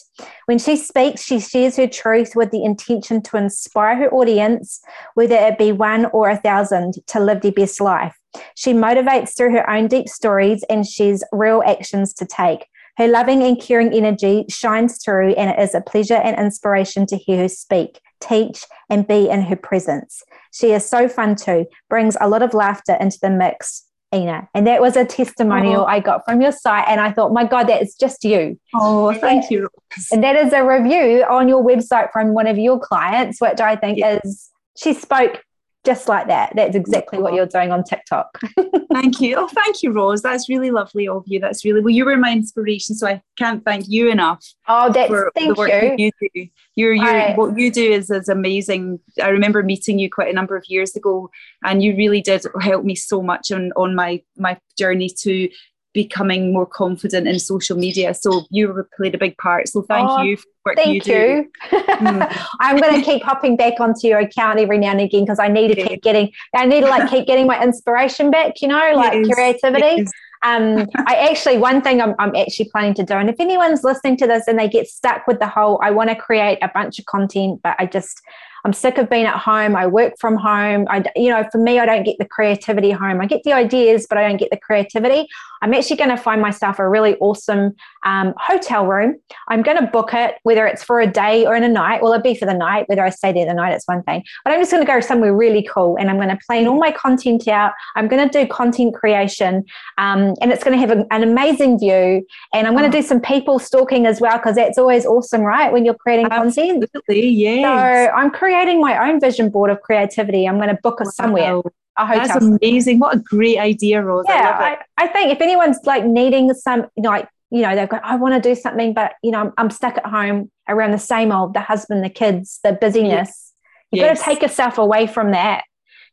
When 0.45 0.57
she 0.57 0.75
speaks, 0.75 1.23
she 1.23 1.39
shares 1.39 1.77
her 1.77 1.87
truth 1.87 2.35
with 2.35 2.51
the 2.51 2.63
intention 2.63 3.21
to 3.23 3.37
inspire 3.37 3.95
her 3.97 4.09
audience, 4.11 4.81
whether 5.13 5.35
it 5.35 5.57
be 5.57 5.71
one 5.71 6.05
or 6.07 6.29
a 6.29 6.37
thousand, 6.37 6.95
to 7.07 7.19
live 7.19 7.41
their 7.41 7.51
best 7.51 7.79
life. 7.79 8.17
She 8.55 8.73
motivates 8.73 9.37
through 9.37 9.51
her 9.51 9.69
own 9.69 9.87
deep 9.87 10.09
stories 10.09 10.63
and 10.69 10.87
shares 10.87 11.23
real 11.31 11.61
actions 11.65 12.13
to 12.15 12.25
take. 12.25 12.65
Her 12.97 13.07
loving 13.07 13.41
and 13.41 13.59
caring 13.59 13.91
energy 13.93 14.45
shines 14.49 15.03
through, 15.03 15.31
and 15.33 15.49
it 15.49 15.59
is 15.59 15.73
a 15.73 15.81
pleasure 15.81 16.15
and 16.15 16.37
inspiration 16.37 17.05
to 17.07 17.17
hear 17.17 17.39
her 17.39 17.49
speak, 17.49 17.99
teach, 18.27 18.65
and 18.89 19.07
be 19.07 19.29
in 19.29 19.41
her 19.41 19.55
presence. 19.55 20.23
She 20.51 20.71
is 20.71 20.87
so 20.87 21.07
fun 21.07 21.35
too, 21.35 21.65
brings 21.89 22.15
a 22.21 22.29
lot 22.29 22.43
of 22.43 22.53
laughter 22.53 22.95
into 22.99 23.17
the 23.21 23.29
mix. 23.29 23.85
Ina. 24.13 24.47
And 24.53 24.67
that 24.67 24.79
was 24.79 24.95
a 24.95 25.05
testimonial 25.05 25.81
oh. 25.81 25.85
I 25.85 25.99
got 25.99 26.23
from 26.23 26.39
your 26.39 26.51
site. 26.51 26.85
And 26.87 27.01
I 27.01 27.11
thought, 27.11 27.33
my 27.33 27.45
God, 27.45 27.63
that's 27.63 27.95
just 27.95 28.23
you. 28.23 28.59
Oh, 28.75 29.11
thank 29.13 29.49
you. 29.49 29.67
And 30.11 30.23
that 30.23 30.35
is 30.35 30.53
a 30.53 30.63
review 30.63 31.25
on 31.27 31.47
your 31.47 31.63
website 31.63 32.11
from 32.11 32.33
one 32.33 32.45
of 32.45 32.59
your 32.59 32.79
clients, 32.79 33.41
which 33.41 33.59
I 33.59 33.75
think 33.75 33.97
yeah. 33.97 34.19
is, 34.23 34.51
she 34.77 34.93
spoke 34.93 35.41
just 35.85 36.07
like 36.07 36.27
that. 36.27 36.53
That's 36.55 36.75
exactly 36.75 37.19
what 37.19 37.33
you're 37.33 37.45
doing 37.45 37.71
on 37.71 37.83
TikTok. 37.83 38.39
thank 38.93 39.19
you. 39.19 39.35
Oh, 39.37 39.47
thank 39.47 39.83
you, 39.83 39.91
Rose. 39.91 40.21
That's 40.21 40.47
really 40.47 40.71
lovely 40.71 41.07
of 41.07 41.23
you. 41.25 41.39
That's 41.39 41.65
really 41.65 41.81
well. 41.81 41.89
You 41.89 42.05
were 42.05 42.17
my 42.17 42.31
inspiration, 42.31 42.95
so 42.95 43.07
I 43.07 43.21
can't 43.37 43.63
thank 43.65 43.85
you 43.87 44.09
enough. 44.09 44.45
Oh, 44.67 44.91
that's 44.91 45.09
for 45.09 45.31
thank 45.35 45.49
the 45.49 45.59
work 45.59 45.69
you. 45.69 45.95
you 45.97 46.11
do. 46.19 46.47
You're, 46.75 46.93
you're 46.93 47.05
I, 47.05 47.33
what 47.35 47.57
you 47.57 47.71
do 47.71 47.91
is 47.91 48.09
is 48.09 48.29
amazing. 48.29 48.99
I 49.21 49.29
remember 49.29 49.61
meeting 49.61 49.99
you 49.99 50.09
quite 50.09 50.29
a 50.29 50.33
number 50.33 50.55
of 50.55 50.63
years 50.67 50.95
ago, 50.95 51.29
and 51.63 51.83
you 51.83 51.95
really 51.95 52.21
did 52.21 52.45
help 52.61 52.85
me 52.85 52.95
so 52.95 53.21
much 53.21 53.51
on 53.51 53.71
on 53.75 53.95
my 53.95 54.21
my 54.37 54.57
journey 54.77 55.09
to 55.19 55.49
becoming 55.93 56.51
more 56.51 56.65
confident 56.65 57.27
in 57.27 57.39
social 57.39 57.77
media. 57.77 58.13
So 58.13 58.45
you 58.49 58.85
played 58.97 59.15
a 59.15 59.17
big 59.17 59.37
part. 59.37 59.67
So 59.67 59.83
thank 59.83 60.09
oh, 60.09 60.21
you 60.23 60.37
for 60.37 60.47
what 60.63 60.75
thank 60.75 61.05
you, 61.05 61.15
you. 61.15 61.51
mm. 61.71 62.47
I'm 62.59 62.77
going 62.77 62.99
to 62.99 63.05
keep 63.05 63.21
hopping 63.23 63.55
back 63.55 63.79
onto 63.79 64.07
your 64.07 64.19
account 64.19 64.59
every 64.59 64.77
now 64.77 64.91
and 64.91 65.01
again 65.01 65.21
because 65.21 65.39
I 65.39 65.47
need 65.47 65.75
to 65.75 65.87
keep 65.87 66.01
getting, 66.01 66.31
I 66.55 66.65
need 66.65 66.81
to 66.81 66.87
like 66.87 67.09
keep 67.11 67.27
getting 67.27 67.47
my 67.47 67.61
inspiration 67.61 68.31
back, 68.31 68.61
you 68.61 68.67
know, 68.67 68.93
like 68.95 69.13
yes, 69.13 69.35
creativity. 69.35 70.01
Yes. 70.01 70.11
Um, 70.43 70.87
I 71.07 71.29
actually, 71.29 71.57
one 71.57 71.81
thing 71.81 72.01
I'm, 72.01 72.15
I'm 72.19 72.35
actually 72.35 72.69
planning 72.69 72.93
to 72.95 73.03
do, 73.03 73.13
and 73.13 73.29
if 73.29 73.39
anyone's 73.39 73.83
listening 73.83 74.17
to 74.17 74.27
this 74.27 74.47
and 74.47 74.57
they 74.57 74.67
get 74.67 74.87
stuck 74.87 75.27
with 75.27 75.39
the 75.39 75.47
whole, 75.47 75.79
I 75.83 75.91
want 75.91 76.09
to 76.09 76.15
create 76.15 76.59
a 76.61 76.69
bunch 76.73 76.99
of 76.99 77.05
content, 77.05 77.61
but 77.63 77.75
I 77.79 77.85
just, 77.85 78.21
I'm 78.65 78.73
sick 78.73 78.97
of 78.97 79.09
being 79.09 79.25
at 79.25 79.37
home. 79.37 79.75
I 79.75 79.87
work 79.87 80.13
from 80.19 80.37
home. 80.37 80.85
I, 80.89 81.03
you 81.17 81.29
know, 81.29 81.45
for 81.51 81.57
me, 81.57 81.79
I 81.79 81.85
don't 81.85 82.03
get 82.03 82.17
the 82.17 82.25
creativity 82.25 82.91
home. 82.91 83.19
I 83.19 83.25
get 83.25 83.43
the 83.43 83.51
ideas, 83.51 84.05
but 84.07 84.17
I 84.17 84.25
don't 84.27 84.37
get 84.37 84.51
the 84.51 84.57
creativity. 84.57 85.27
I'm 85.63 85.73
actually 85.73 85.95
going 85.95 86.09
to 86.09 86.17
find 86.17 86.41
myself 86.41 86.77
a 86.77 86.87
really 86.87 87.15
awesome 87.15 87.73
um, 88.05 88.33
hotel 88.37 88.85
room. 88.85 89.15
I'm 89.47 89.61
going 89.61 89.77
to 89.77 89.87
book 89.87 90.13
it, 90.13 90.35
whether 90.43 90.67
it's 90.67 90.83
for 90.83 90.99
a 90.99 91.07
day 91.07 91.45
or 91.45 91.55
in 91.55 91.63
a 91.63 91.69
night. 91.69 92.01
Well, 92.01 92.11
it'll 92.11 92.21
be 92.21 92.35
for 92.35 92.45
the 92.45 92.53
night. 92.53 92.89
Whether 92.89 93.03
I 93.03 93.09
stay 93.09 93.31
there 93.31 93.45
the 93.45 93.53
night, 93.53 93.71
it's 93.73 93.87
one 93.87 94.03
thing. 94.03 94.23
But 94.43 94.53
I'm 94.53 94.59
just 94.59 94.71
going 94.71 94.85
to 94.85 94.91
go 94.91 94.99
somewhere 94.99 95.33
really 95.33 95.63
cool 95.63 95.95
and 95.97 96.09
I'm 96.09 96.17
going 96.17 96.29
to 96.29 96.37
plan 96.45 96.67
all 96.67 96.77
my 96.77 96.91
content 96.91 97.47
out. 97.47 97.71
I'm 97.95 98.09
going 98.09 98.27
to 98.29 98.39
do 98.41 98.45
content 98.45 98.93
creation 98.93 99.63
um, 99.97 100.33
and 100.41 100.51
it's 100.51 100.65
going 100.65 100.77
to 100.77 100.85
have 100.85 100.91
a, 100.91 101.05
an 101.11 101.23
amazing 101.23 101.79
view. 101.79 102.27
And 102.53 102.67
I'm 102.67 102.75
going 102.75 102.91
to 102.91 102.95
do 102.95 103.01
some 103.01 103.21
people 103.21 103.57
stalking 103.57 104.05
as 104.05 104.19
well 104.19 104.37
because 104.37 104.57
that's 104.57 104.77
always 104.77 105.05
awesome, 105.05 105.41
right? 105.41 105.71
When 105.71 105.85
you're 105.85 105.93
creating 105.93 106.27
Absolutely, 106.29 106.81
content. 106.81 106.91
yes. 107.07 108.09
So 108.09 108.13
I'm 108.13 108.31
creating 108.31 108.81
my 108.81 109.09
own 109.09 109.21
vision 109.21 109.49
board 109.49 109.71
of 109.71 109.81
creativity. 109.81 110.45
I'm 110.45 110.57
going 110.57 110.75
to 110.75 110.79
book 110.83 110.99
it 110.99 111.05
wow. 111.05 111.11
somewhere 111.11 111.61
a 111.97 112.05
hotel. 112.05 112.27
That's 112.27 112.45
amazing. 112.45 112.99
What 112.99 113.15
a 113.15 113.19
great 113.19 113.57
idea, 113.57 114.01
Rose. 114.01 114.25
Yeah, 114.27 114.57
I, 114.59 115.01
I, 115.01 115.05
I, 115.05 115.07
think 115.07 115.31
if 115.31 115.41
anyone's 115.41 115.79
like 115.83 116.05
needing 116.05 116.53
some, 116.53 116.87
you 116.95 117.03
know, 117.03 117.09
like, 117.09 117.29
you 117.51 117.61
know, 117.61 117.75
they've 117.75 117.89
got, 117.89 118.03
I 118.03 118.15
want 118.15 118.41
to 118.41 118.49
do 118.49 118.55
something, 118.55 118.93
but, 118.93 119.13
you 119.21 119.31
know, 119.31 119.39
I'm, 119.39 119.53
I'm, 119.57 119.69
stuck 119.69 119.97
at 119.97 120.05
home 120.05 120.51
around 120.67 120.91
the 120.91 120.97
same 120.97 121.31
old, 121.31 121.53
the 121.53 121.59
husband, 121.59 122.03
the 122.03 122.09
kids, 122.09 122.59
the 122.63 122.73
busyness. 122.73 123.53
You've 123.91 124.01
yes. 124.01 124.17
got 124.17 124.23
to 124.23 124.29
take 124.31 124.41
yourself 124.41 124.79
away 124.79 125.05
from 125.05 125.31
that. 125.31 125.63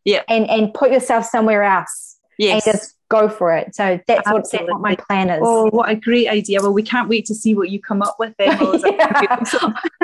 Yeah. 0.05 0.23
And, 0.29 0.49
and 0.51 0.75
put 0.75 0.93
yourself 0.93 1.27
somewhere 1.27 1.63
else. 1.63 2.19
Yes. 2.39 2.67
And 2.67 2.75
just 2.75 2.95
go 3.11 3.29
for 3.29 3.55
it. 3.55 3.75
So 3.75 4.01
that's 4.07 4.31
what, 4.31 4.51
that's 4.51 4.71
what 4.71 4.81
my 4.81 4.95
plan 4.95 5.29
is. 5.29 5.41
Oh, 5.43 5.69
what 5.71 5.91
a 5.91 5.97
great 5.97 6.29
idea. 6.29 6.63
Well, 6.63 6.73
we 6.73 6.83
can't 6.83 7.09
wait 7.09 7.27
to 7.27 7.35
see 7.35 7.55
what 7.55 7.69
you 7.69 7.81
come 7.81 8.01
up 8.01 8.17
with 8.19 8.35
then, 8.39 8.59
Rose. 8.59 8.83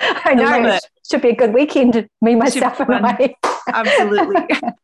I 0.00 0.34
know. 0.34 0.46
I 0.46 0.76
it. 0.76 0.86
Should 1.10 1.22
be 1.22 1.30
a 1.30 1.34
good 1.34 1.52
weekend, 1.52 2.08
me, 2.20 2.36
myself, 2.36 2.78
and 2.80 3.04
I. 3.04 3.34
Absolutely. 3.68 4.36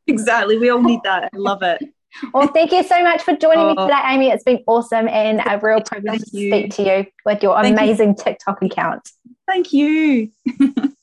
exactly. 0.09 0.59
We 0.59 0.71
all 0.71 0.83
need 0.83 1.01
that. 1.05 1.31
I 1.33 1.37
love 1.37 1.63
it. 1.63 1.83
Well, 2.33 2.49
thank 2.49 2.73
you 2.73 2.83
so 2.83 3.03
much 3.03 3.23
for 3.23 3.37
joining 3.37 3.65
oh. 3.65 3.75
me 3.75 3.77
today, 3.77 4.01
Amy. 4.07 4.31
It's 4.31 4.43
been 4.43 4.65
awesome 4.67 5.07
and 5.07 5.41
a 5.47 5.59
real 5.59 5.83
privilege 5.83 6.23
to 6.23 6.27
speak 6.27 6.75
to 6.75 6.83
you 6.83 7.07
with 7.25 7.43
your 7.43 7.61
thank 7.61 7.79
amazing 7.79 8.11
you. 8.11 8.25
TikTok 8.25 8.63
account. 8.63 9.09
Thank 9.47 9.73
you. 9.73 10.31
I'm 10.49 10.73
going 10.73 10.95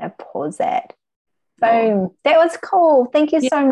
to 0.00 0.10
pause 0.10 0.58
that. 0.58 0.92
Oh. 1.62 1.68
Boom. 1.68 2.10
That 2.24 2.36
was 2.36 2.56
cool. 2.62 3.06
Thank 3.06 3.32
you 3.32 3.40
yeah. 3.40 3.48
so 3.48 3.60
much. 3.60 3.68